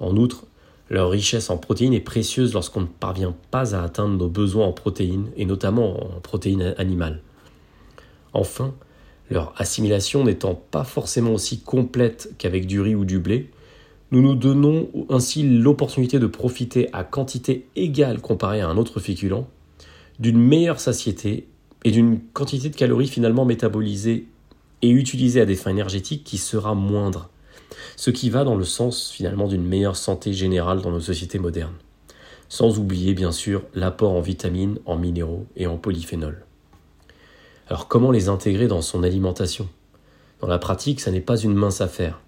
En 0.00 0.16
outre, 0.16 0.46
leur 0.90 1.10
richesse 1.10 1.50
en 1.50 1.56
protéines 1.56 1.94
est 1.94 2.00
précieuse 2.00 2.54
lorsqu'on 2.54 2.82
ne 2.82 2.86
parvient 2.86 3.34
pas 3.50 3.74
à 3.74 3.82
atteindre 3.82 4.16
nos 4.16 4.28
besoins 4.28 4.66
en 4.66 4.72
protéines, 4.72 5.30
et 5.36 5.44
notamment 5.44 6.16
en 6.16 6.20
protéines 6.20 6.74
animales. 6.78 7.20
Enfin, 8.32 8.74
leur 9.30 9.54
assimilation 9.56 10.24
n'étant 10.24 10.54
pas 10.54 10.84
forcément 10.84 11.32
aussi 11.32 11.60
complète 11.60 12.30
qu'avec 12.38 12.66
du 12.66 12.80
riz 12.80 12.94
ou 12.94 13.04
du 13.04 13.18
blé, 13.18 13.50
nous 14.10 14.22
nous 14.22 14.34
donnons 14.34 14.88
ainsi 15.08 15.42
l'opportunité 15.42 16.18
de 16.18 16.26
profiter 16.26 16.88
à 16.92 17.04
quantité 17.04 17.66
égale 17.74 18.20
comparée 18.20 18.60
à 18.60 18.68
un 18.68 18.76
autre 18.76 19.00
féculent 19.00 19.46
d'une 20.18 20.38
meilleure 20.38 20.78
satiété 20.78 21.48
et 21.84 21.90
d'une 21.90 22.20
quantité 22.32 22.68
de 22.68 22.76
calories 22.76 23.08
finalement 23.08 23.44
métabolisées 23.44 24.26
et 24.82 24.90
utilisées 24.90 25.40
à 25.40 25.46
des 25.46 25.56
fins 25.56 25.70
énergétiques 25.70 26.24
qui 26.24 26.38
sera 26.38 26.74
moindre 26.74 27.30
ce 27.96 28.10
qui 28.10 28.30
va 28.30 28.44
dans 28.44 28.56
le 28.56 28.64
sens 28.64 29.10
finalement 29.10 29.48
d'une 29.48 29.64
meilleure 29.64 29.96
santé 29.96 30.32
générale 30.32 30.80
dans 30.80 30.90
nos 30.90 31.00
sociétés 31.00 31.38
modernes. 31.38 31.76
Sans 32.48 32.78
oublier 32.78 33.14
bien 33.14 33.32
sûr 33.32 33.62
l'apport 33.74 34.12
en 34.12 34.20
vitamines, 34.20 34.78
en 34.86 34.96
minéraux 34.96 35.46
et 35.56 35.66
en 35.66 35.78
polyphénols. 35.78 36.44
Alors 37.68 37.88
comment 37.88 38.10
les 38.10 38.28
intégrer 38.28 38.66
dans 38.66 38.82
son 38.82 39.02
alimentation? 39.02 39.68
Dans 40.40 40.46
la 40.46 40.58
pratique, 40.58 41.00
ça 41.00 41.10
n'est 41.10 41.20
pas 41.20 41.38
une 41.38 41.54
mince 41.54 41.80
affaire. 41.80 42.20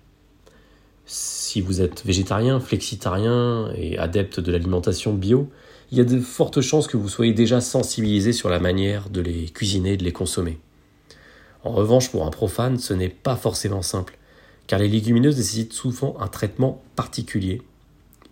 si 1.04 1.60
vous 1.60 1.80
êtes 1.80 2.04
végétarien, 2.04 2.58
flexitarien 2.58 3.70
et 3.76 3.96
adepte 3.98 4.40
de 4.40 4.50
l'alimentation 4.50 5.14
bio, 5.14 5.48
il 5.92 5.98
y 5.98 6.00
a 6.00 6.04
de 6.04 6.18
fortes 6.18 6.60
chances 6.60 6.88
que 6.88 6.96
vous 6.96 7.08
soyez 7.08 7.32
déjà 7.32 7.60
sensibilisé 7.60 8.32
sur 8.32 8.48
la 8.48 8.58
manière 8.58 9.08
de 9.08 9.20
les 9.20 9.44
cuisiner 9.50 9.92
et 9.92 9.96
de 9.96 10.04
les 10.04 10.12
consommer. 10.12 10.58
En 11.62 11.70
revanche, 11.70 12.10
pour 12.10 12.26
un 12.26 12.30
profane, 12.30 12.78
ce 12.78 12.92
n'est 12.92 13.08
pas 13.08 13.36
forcément 13.36 13.82
simple, 13.82 14.18
car 14.66 14.80
les 14.80 14.88
légumineuses 14.88 15.36
nécessitent 15.36 15.72
souvent 15.72 16.16
un 16.18 16.28
traitement 16.28 16.82
particulier, 16.96 17.62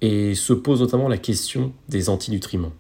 et 0.01 0.35
se 0.35 0.53
pose 0.53 0.81
notamment 0.81 1.09
la 1.09 1.19
question 1.19 1.73
des 1.88 2.09
antinutriments. 2.09 2.73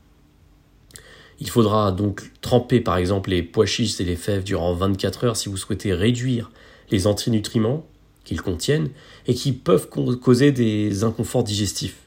Il 1.40 1.50
faudra 1.50 1.92
donc 1.92 2.30
tremper 2.40 2.80
par 2.80 2.96
exemple 2.96 3.30
les 3.30 3.42
pois 3.42 3.66
chiches 3.66 4.00
et 4.00 4.04
les 4.04 4.16
fèves 4.16 4.44
durant 4.44 4.74
24 4.74 5.24
heures 5.24 5.36
si 5.36 5.48
vous 5.48 5.56
souhaitez 5.56 5.92
réduire 5.92 6.50
les 6.90 7.06
antinutriments 7.06 7.86
qu'ils 8.24 8.40
contiennent 8.40 8.90
et 9.26 9.34
qui 9.34 9.52
peuvent 9.52 9.88
causer 9.88 10.52
des 10.52 11.04
inconforts 11.04 11.44
digestifs. 11.44 11.98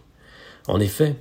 En 0.67 0.79
effet, 0.79 1.15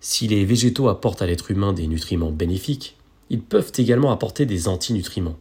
si 0.00 0.28
les 0.28 0.44
végétaux 0.44 0.88
apportent 0.88 1.22
à 1.22 1.26
l'être 1.26 1.50
humain 1.50 1.72
des 1.72 1.86
nutriments 1.86 2.30
bénéfiques, 2.30 2.96
ils 3.30 3.40
peuvent 3.40 3.72
également 3.76 4.12
apporter 4.12 4.46
des 4.46 4.68
antinutriments. 4.68 5.36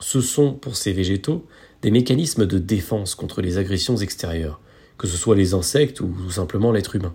Ce 0.00 0.20
sont, 0.20 0.54
pour 0.54 0.76
ces 0.76 0.92
végétaux, 0.92 1.46
des 1.82 1.90
mécanismes 1.90 2.46
de 2.46 2.58
défense 2.58 3.14
contre 3.14 3.42
les 3.42 3.58
agressions 3.58 3.96
extérieures, 3.96 4.60
que 4.98 5.06
ce 5.06 5.16
soit 5.16 5.36
les 5.36 5.54
insectes 5.54 6.00
ou 6.00 6.30
simplement 6.30 6.72
l'être 6.72 6.96
humain. 6.96 7.14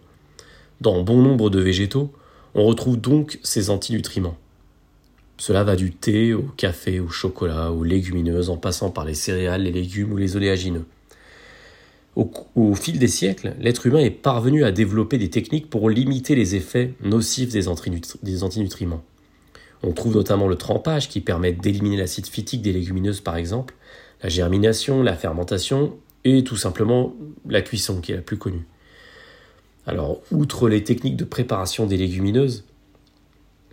Dans 0.81 1.01
bon 1.03 1.21
nombre 1.21 1.49
de 1.49 1.59
végétaux, 1.59 2.11
on 2.55 2.63
retrouve 2.63 2.99
donc 2.99 3.39
ces 3.43 3.69
antinutriments. 3.69 4.37
Cela 5.37 5.65
va 5.65 5.75
du 5.75 5.91
thé 5.91 6.33
au 6.33 6.43
café, 6.55 7.01
au 7.01 7.09
chocolat, 7.09 7.71
aux 7.71 7.83
légumineuses, 7.83 8.49
en 8.49 8.55
passant 8.55 8.89
par 8.89 9.03
les 9.03 9.13
céréales, 9.13 9.63
les 9.63 9.71
légumes 9.71 10.13
ou 10.13 10.17
les 10.17 10.37
oléagineux. 10.37 10.85
Au, 12.15 12.73
fil 12.75 12.97
des 12.97 13.09
siècles, 13.09 13.53
l'être 13.59 13.85
humain 13.85 13.99
est 13.99 14.09
parvenu 14.09 14.63
à 14.63 14.71
développer 14.71 15.17
des 15.17 15.29
techniques 15.29 15.69
pour 15.69 15.89
limiter 15.89 16.33
les 16.33 16.55
effets 16.55 16.93
nocifs 17.03 17.51
des, 17.51 17.65
des 18.23 18.43
antinutriments. 18.43 19.03
On 19.83 19.91
trouve 19.91 20.15
notamment 20.15 20.47
le 20.47 20.55
trempage 20.55 21.09
qui 21.09 21.19
permet 21.19 21.51
d'éliminer 21.51 21.97
l'acide 21.97 22.27
phytique 22.27 22.61
des 22.61 22.71
légumineuses 22.71 23.19
par 23.19 23.35
exemple, 23.35 23.75
la 24.23 24.29
germination, 24.29 25.03
la 25.03 25.17
fermentation 25.17 25.97
et 26.23 26.45
tout 26.45 26.55
simplement 26.55 27.13
la 27.49 27.61
cuisson 27.61 27.99
qui 27.99 28.13
est 28.13 28.15
la 28.15 28.21
plus 28.21 28.37
connue. 28.37 28.65
Alors, 29.87 30.21
outre 30.31 30.67
les 30.67 30.83
techniques 30.83 31.17
de 31.17 31.25
préparation 31.25 31.85
des 31.85 31.97
légumineuses, 31.97 32.65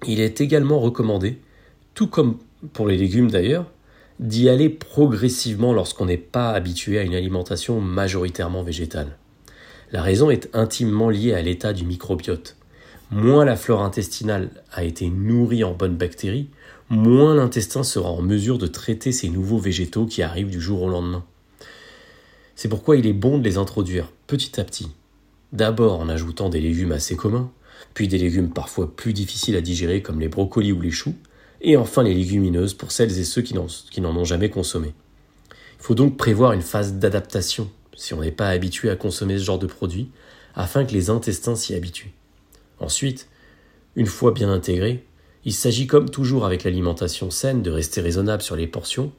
il 0.06 0.20
est 0.20 0.40
également 0.40 0.80
recommandé, 0.80 1.38
tout 1.94 2.06
comme 2.06 2.38
pour 2.72 2.86
les 2.86 2.96
légumes 2.96 3.30
d'ailleurs, 3.30 3.70
d'y 4.20 4.48
aller 4.48 4.68
progressivement 4.68 5.72
lorsqu'on 5.72 6.06
n'est 6.06 6.16
pas 6.16 6.50
habitué 6.50 6.98
à 6.98 7.02
une 7.02 7.14
alimentation 7.14 7.80
majoritairement 7.80 8.62
végétale. 8.62 9.16
La 9.90 10.02
raison 10.02 10.30
est 10.30 10.48
intimement 10.54 11.10
liée 11.10 11.34
à 11.34 11.42
l'état 11.42 11.72
du 11.72 11.84
microbiote. 11.84 12.56
Moins 13.10 13.44
la 13.44 13.56
flore 13.56 13.82
intestinale 13.82 14.50
a 14.72 14.84
été 14.84 15.08
nourrie 15.08 15.64
en 15.64 15.74
bonnes 15.74 15.96
bactéries, 15.96 16.48
moins 16.88 17.34
l'intestin 17.34 17.82
sera 17.82 18.10
en 18.10 18.22
mesure 18.22 18.58
de 18.58 18.66
traiter 18.66 19.12
ces 19.12 19.28
nouveaux 19.28 19.58
végétaux 19.58 20.06
qui 20.06 20.22
arrivent 20.22 20.50
du 20.50 20.60
jour 20.60 20.82
au 20.82 20.88
lendemain. 20.88 21.24
C'est 22.54 22.68
pourquoi 22.68 22.96
il 22.96 23.06
est 23.06 23.12
bon 23.12 23.38
de 23.38 23.44
les 23.44 23.58
introduire 23.58 24.10
petit 24.26 24.60
à 24.60 24.64
petit. 24.64 24.88
D'abord 25.52 26.00
en 26.00 26.08
ajoutant 26.08 26.48
des 26.48 26.60
légumes 26.60 26.92
assez 26.92 27.16
communs, 27.16 27.50
puis 27.94 28.08
des 28.08 28.18
légumes 28.18 28.50
parfois 28.50 28.94
plus 28.94 29.12
difficiles 29.12 29.56
à 29.56 29.60
digérer 29.60 30.02
comme 30.02 30.20
les 30.20 30.28
brocolis 30.28 30.72
ou 30.72 30.80
les 30.80 30.90
choux, 30.90 31.14
et 31.60 31.76
enfin 31.76 32.02
les 32.02 32.14
légumineuses 32.14 32.74
pour 32.74 32.90
celles 32.90 33.18
et 33.18 33.24
ceux 33.24 33.42
qui 33.42 33.54
n'en 33.54 34.16
ont 34.16 34.24
jamais 34.24 34.50
consommé. 34.50 34.94
Il 35.78 35.84
faut 35.84 35.94
donc 35.94 36.16
prévoir 36.16 36.52
une 36.52 36.62
phase 36.62 36.94
d'adaptation 36.94 37.70
si 37.94 38.14
on 38.14 38.20
n'est 38.20 38.32
pas 38.32 38.48
habitué 38.48 38.90
à 38.90 38.96
consommer 38.96 39.38
ce 39.38 39.44
genre 39.44 39.58
de 39.58 39.66
produits, 39.66 40.10
afin 40.54 40.84
que 40.84 40.92
les 40.92 41.10
intestins 41.10 41.54
s'y 41.54 41.74
habituent. 41.74 42.12
Ensuite, 42.80 43.28
une 43.96 44.06
fois 44.06 44.32
bien 44.32 44.50
intégré, 44.50 45.04
il 45.44 45.52
s'agit 45.52 45.86
comme 45.86 46.10
toujours 46.10 46.44
avec 46.44 46.64
l'alimentation 46.64 47.30
saine 47.30 47.62
de 47.62 47.70
rester 47.70 48.00
raisonnable 48.00 48.42
sur 48.42 48.56
les 48.56 48.66
portions 48.66 49.12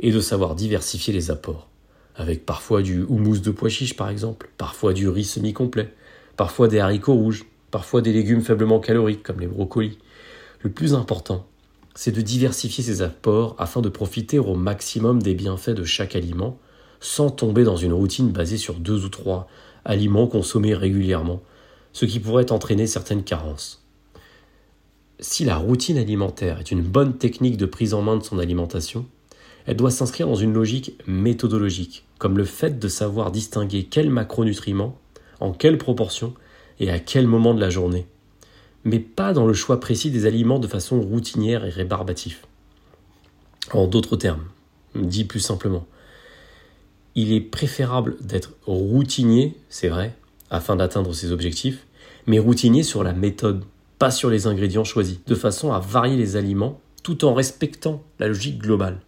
et 0.00 0.12
de 0.12 0.20
savoir 0.20 0.54
diversifier 0.54 1.12
les 1.12 1.30
apports, 1.30 1.68
avec 2.16 2.44
parfois 2.44 2.82
du 2.82 3.02
houmous 3.02 3.38
de 3.38 3.50
pois 3.50 3.68
chiches 3.68 3.96
par 3.96 4.10
exemple, 4.10 4.50
parfois 4.58 4.92
du 4.92 5.08
riz 5.08 5.24
semi-complet, 5.24 5.92
parfois 6.36 6.68
des 6.68 6.78
haricots 6.78 7.14
rouges, 7.14 7.44
parfois 7.70 8.02
des 8.02 8.12
légumes 8.12 8.42
faiblement 8.42 8.80
caloriques 8.80 9.22
comme 9.22 9.40
les 9.40 9.46
brocolis. 9.46 9.98
Le 10.62 10.70
plus 10.70 10.94
important, 10.94 11.46
c'est 11.94 12.12
de 12.12 12.20
diversifier 12.20 12.84
ses 12.84 13.02
apports 13.02 13.56
afin 13.58 13.80
de 13.80 13.88
profiter 13.88 14.38
au 14.38 14.54
maximum 14.54 15.22
des 15.22 15.34
bienfaits 15.34 15.70
de 15.70 15.84
chaque 15.84 16.16
aliment, 16.16 16.58
sans 17.00 17.30
tomber 17.30 17.64
dans 17.64 17.76
une 17.76 17.92
routine 17.92 18.30
basée 18.30 18.58
sur 18.58 18.74
deux 18.74 19.04
ou 19.04 19.08
trois 19.08 19.48
aliments 19.84 20.26
consommés 20.26 20.74
régulièrement, 20.74 21.42
ce 21.92 22.04
qui 22.04 22.20
pourrait 22.20 22.52
entraîner 22.52 22.86
certaines 22.86 23.24
carences. 23.24 23.82
Si 25.18 25.44
la 25.44 25.56
routine 25.56 25.98
alimentaire 25.98 26.60
est 26.60 26.70
une 26.70 26.82
bonne 26.82 27.18
technique 27.18 27.56
de 27.56 27.66
prise 27.66 27.94
en 27.94 28.02
main 28.02 28.16
de 28.16 28.24
son 28.24 28.38
alimentation, 28.38 29.06
elle 29.66 29.76
doit 29.76 29.90
s'inscrire 29.90 30.26
dans 30.26 30.34
une 30.34 30.52
logique 30.52 30.98
méthodologique, 31.06 32.04
comme 32.18 32.38
le 32.38 32.44
fait 32.44 32.78
de 32.78 32.88
savoir 32.88 33.30
distinguer 33.30 33.84
quels 33.84 34.10
macronutriments, 34.10 34.98
en 35.40 35.52
quelle 35.52 35.78
proportion 35.78 36.34
et 36.78 36.90
à 36.90 36.98
quel 36.98 37.26
moment 37.26 37.54
de 37.54 37.60
la 37.60 37.70
journée 37.70 38.06
mais 38.84 38.98
pas 38.98 39.32
dans 39.32 39.46
le 39.46 39.52
choix 39.52 39.80
précis 39.80 40.10
des 40.10 40.26
aliments 40.26 40.58
de 40.58 40.66
façon 40.66 41.00
routinière 41.00 41.64
et 41.64 41.70
rébarbatif. 41.70 42.42
En 43.72 43.86
d'autres 43.86 44.16
termes, 44.16 44.44
dit 44.94 45.24
plus 45.24 45.40
simplement, 45.40 45.86
il 47.14 47.32
est 47.32 47.40
préférable 47.40 48.16
d'être 48.20 48.54
routinier, 48.66 49.56
c'est 49.68 49.88
vrai, 49.88 50.16
afin 50.50 50.76
d'atteindre 50.76 51.12
ses 51.12 51.32
objectifs, 51.32 51.86
mais 52.26 52.38
routinier 52.38 52.82
sur 52.82 53.04
la 53.04 53.12
méthode, 53.12 53.64
pas 53.98 54.10
sur 54.10 54.30
les 54.30 54.46
ingrédients 54.46 54.84
choisis, 54.84 55.18
de 55.26 55.34
façon 55.34 55.72
à 55.72 55.78
varier 55.78 56.16
les 56.16 56.36
aliments 56.36 56.80
tout 57.02 57.24
en 57.24 57.34
respectant 57.34 58.02
la 58.18 58.28
logique 58.28 58.58
globale. 58.58 59.00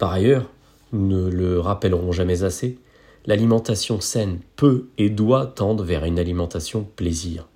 Par 0.00 0.12
ailleurs, 0.12 0.48
nous 0.94 1.26
ne 1.26 1.30
le 1.30 1.60
rappellerons 1.60 2.10
jamais 2.10 2.42
assez, 2.42 2.78
l'alimentation 3.26 4.00
saine 4.00 4.38
peut 4.56 4.86
et 4.96 5.10
doit 5.10 5.44
tendre 5.44 5.84
vers 5.84 6.06
une 6.06 6.18
alimentation 6.18 6.88
plaisir. 6.96 7.46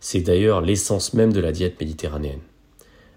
C'est 0.00 0.22
d'ailleurs 0.22 0.60
l'essence 0.60 1.14
même 1.14 1.32
de 1.32 1.38
la 1.38 1.52
diète 1.52 1.78
méditerranéenne. 1.78 2.40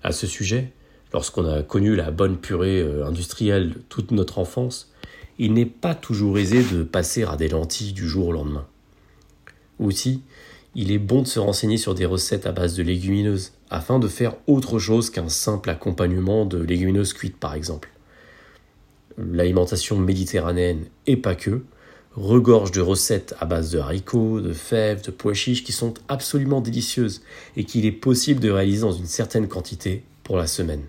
À 0.04 0.12
ce 0.12 0.28
sujet, 0.28 0.74
lorsqu'on 1.12 1.52
a 1.52 1.64
connu 1.64 1.96
la 1.96 2.12
bonne 2.12 2.38
purée 2.38 2.80
euh, 2.80 3.04
industrielle 3.04 3.74
toute 3.90 4.12
notre 4.12 4.38
enfance, 4.38 4.94
il 5.40 5.54
n'est 5.54 5.66
pas 5.66 5.96
toujours 5.96 6.38
aisé 6.38 6.62
de 6.62 6.84
passer 6.84 7.24
à 7.24 7.36
des 7.36 7.50
lentilles 7.50 7.94
du 7.94 8.08
jour 8.08 8.28
au 8.28 8.32
lendemain. 8.32 8.68
Aussi, 9.80 10.22
il 10.76 10.92
est 10.92 11.00
bon 11.00 11.24
de 11.24 11.28
se 11.28 11.40
renseigner 11.40 11.78
sur 11.78 11.96
des 11.96 12.06
recettes 12.06 12.46
à 12.46 12.52
base 12.52 12.76
de 12.76 12.84
légumineuses, 12.84 13.54
afin 13.72 13.98
de 13.98 14.08
faire 14.08 14.36
autre 14.46 14.78
chose 14.78 15.10
qu'un 15.10 15.30
simple 15.30 15.72
accompagnement 15.72 16.46
de 16.46 16.60
légumineuses 16.60 17.14
cuites 17.14 17.38
par 17.38 17.56
exemple. 17.56 17.90
L'alimentation 19.18 19.98
méditerranéenne, 19.98 20.86
et 21.08 21.18
pas 21.18 21.36
que, 21.36 21.64
regorge 22.16 22.72
de 22.72 22.82
recettes 22.82 23.36
à 23.40 23.46
base 23.46 23.72
de 23.72 23.80
haricots, 23.80 24.42
de 24.42 24.54
fèves, 24.54 25.04
de 25.04 25.12
pois 25.12 25.34
chiches 25.34 25.64
qui 25.64 25.72
sont 25.72 25.94
absolument 26.08 26.62
délicieuses 26.62 27.22
et 27.56 27.64
qu'il 27.64 27.86
est 27.86 27.92
possible 27.92 28.40
de 28.40 28.50
réaliser 28.50 28.82
dans 28.82 28.92
une 28.92 29.06
certaine 29.06 29.48
quantité 29.48 30.04
pour 30.24 30.38
la 30.38 30.48
semaine. 30.48 30.82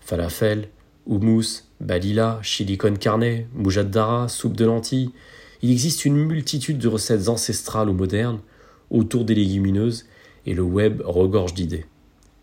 Falafel, 0.00 0.68
houmous, 1.06 1.64
balila, 1.80 2.40
chili 2.42 2.76
con 2.76 2.94
carne, 2.96 3.46
moujad 3.54 4.28
soupe 4.28 4.56
de 4.56 4.64
lentilles, 4.64 5.10
il 5.62 5.70
existe 5.70 6.04
une 6.04 6.16
multitude 6.16 6.78
de 6.78 6.88
recettes 6.88 7.28
ancestrales 7.28 7.88
ou 7.88 7.94
modernes 7.94 8.40
autour 8.90 9.24
des 9.24 9.34
légumineuses 9.34 10.06
et 10.46 10.52
le 10.52 10.62
web 10.62 11.00
regorge 11.04 11.54
d'idées. 11.54 11.86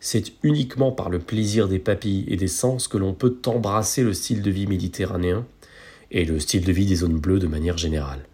C'est 0.03 0.33
uniquement 0.41 0.91
par 0.91 1.11
le 1.11 1.19
plaisir 1.19 1.67
des 1.67 1.77
papilles 1.77 2.25
et 2.27 2.35
des 2.35 2.47
sens 2.47 2.87
que 2.87 2.97
l'on 2.97 3.13
peut 3.13 3.37
embrasser 3.45 4.01
le 4.01 4.15
style 4.15 4.41
de 4.41 4.49
vie 4.49 4.65
méditerranéen 4.65 5.45
et 6.09 6.25
le 6.25 6.39
style 6.39 6.65
de 6.65 6.71
vie 6.71 6.87
des 6.87 6.95
zones 6.95 7.19
bleues 7.19 7.37
de 7.37 7.45
manière 7.45 7.77
générale. 7.77 8.25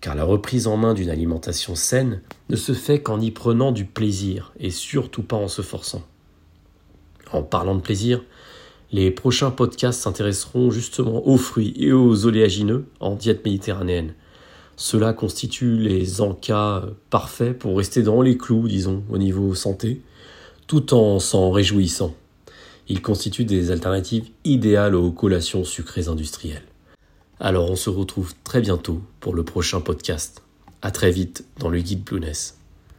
Car 0.00 0.14
la 0.14 0.24
reprise 0.24 0.66
en 0.66 0.78
main 0.78 0.94
d'une 0.94 1.10
alimentation 1.10 1.74
saine 1.74 2.22
ne 2.48 2.56
se 2.56 2.72
fait 2.72 3.02
qu'en 3.02 3.20
y 3.20 3.30
prenant 3.30 3.72
du 3.72 3.84
plaisir 3.84 4.54
et 4.58 4.70
surtout 4.70 5.22
pas 5.22 5.36
en 5.36 5.48
se 5.48 5.60
forçant. 5.60 6.02
En 7.30 7.42
parlant 7.42 7.74
de 7.74 7.82
plaisir, 7.82 8.24
les 8.90 9.10
prochains 9.10 9.50
podcasts 9.50 10.00
s'intéresseront 10.00 10.70
justement 10.70 11.28
aux 11.28 11.36
fruits 11.36 11.74
et 11.76 11.92
aux 11.92 12.24
oléagineux 12.24 12.86
en 13.00 13.16
diète 13.16 13.44
méditerranéenne. 13.44 14.14
Cela 14.76 15.12
constitue 15.12 15.76
les 15.76 16.22
encas 16.22 16.86
parfaits 17.10 17.58
pour 17.58 17.76
rester 17.76 18.02
dans 18.02 18.22
les 18.22 18.38
clous, 18.38 18.66
disons, 18.66 19.04
au 19.10 19.18
niveau 19.18 19.54
santé, 19.54 20.00
tout 20.66 20.94
en 20.94 21.18
s'en 21.18 21.50
réjouissant. 21.50 22.14
Ils 22.88 23.02
constituent 23.02 23.44
des 23.44 23.70
alternatives 23.70 24.28
idéales 24.44 24.94
aux 24.94 25.10
collations 25.10 25.64
sucrées 25.64 26.08
industrielles. 26.08 26.66
Alors 27.40 27.70
on 27.70 27.76
se 27.76 27.90
retrouve 27.90 28.34
très 28.44 28.60
bientôt 28.60 29.02
pour 29.20 29.34
le 29.34 29.44
prochain 29.44 29.80
podcast. 29.80 30.42
À 30.82 30.90
très 30.90 31.10
vite 31.10 31.44
dans 31.58 31.68
le 31.68 31.80
guide 31.80 32.04
Blueness. 32.04 32.55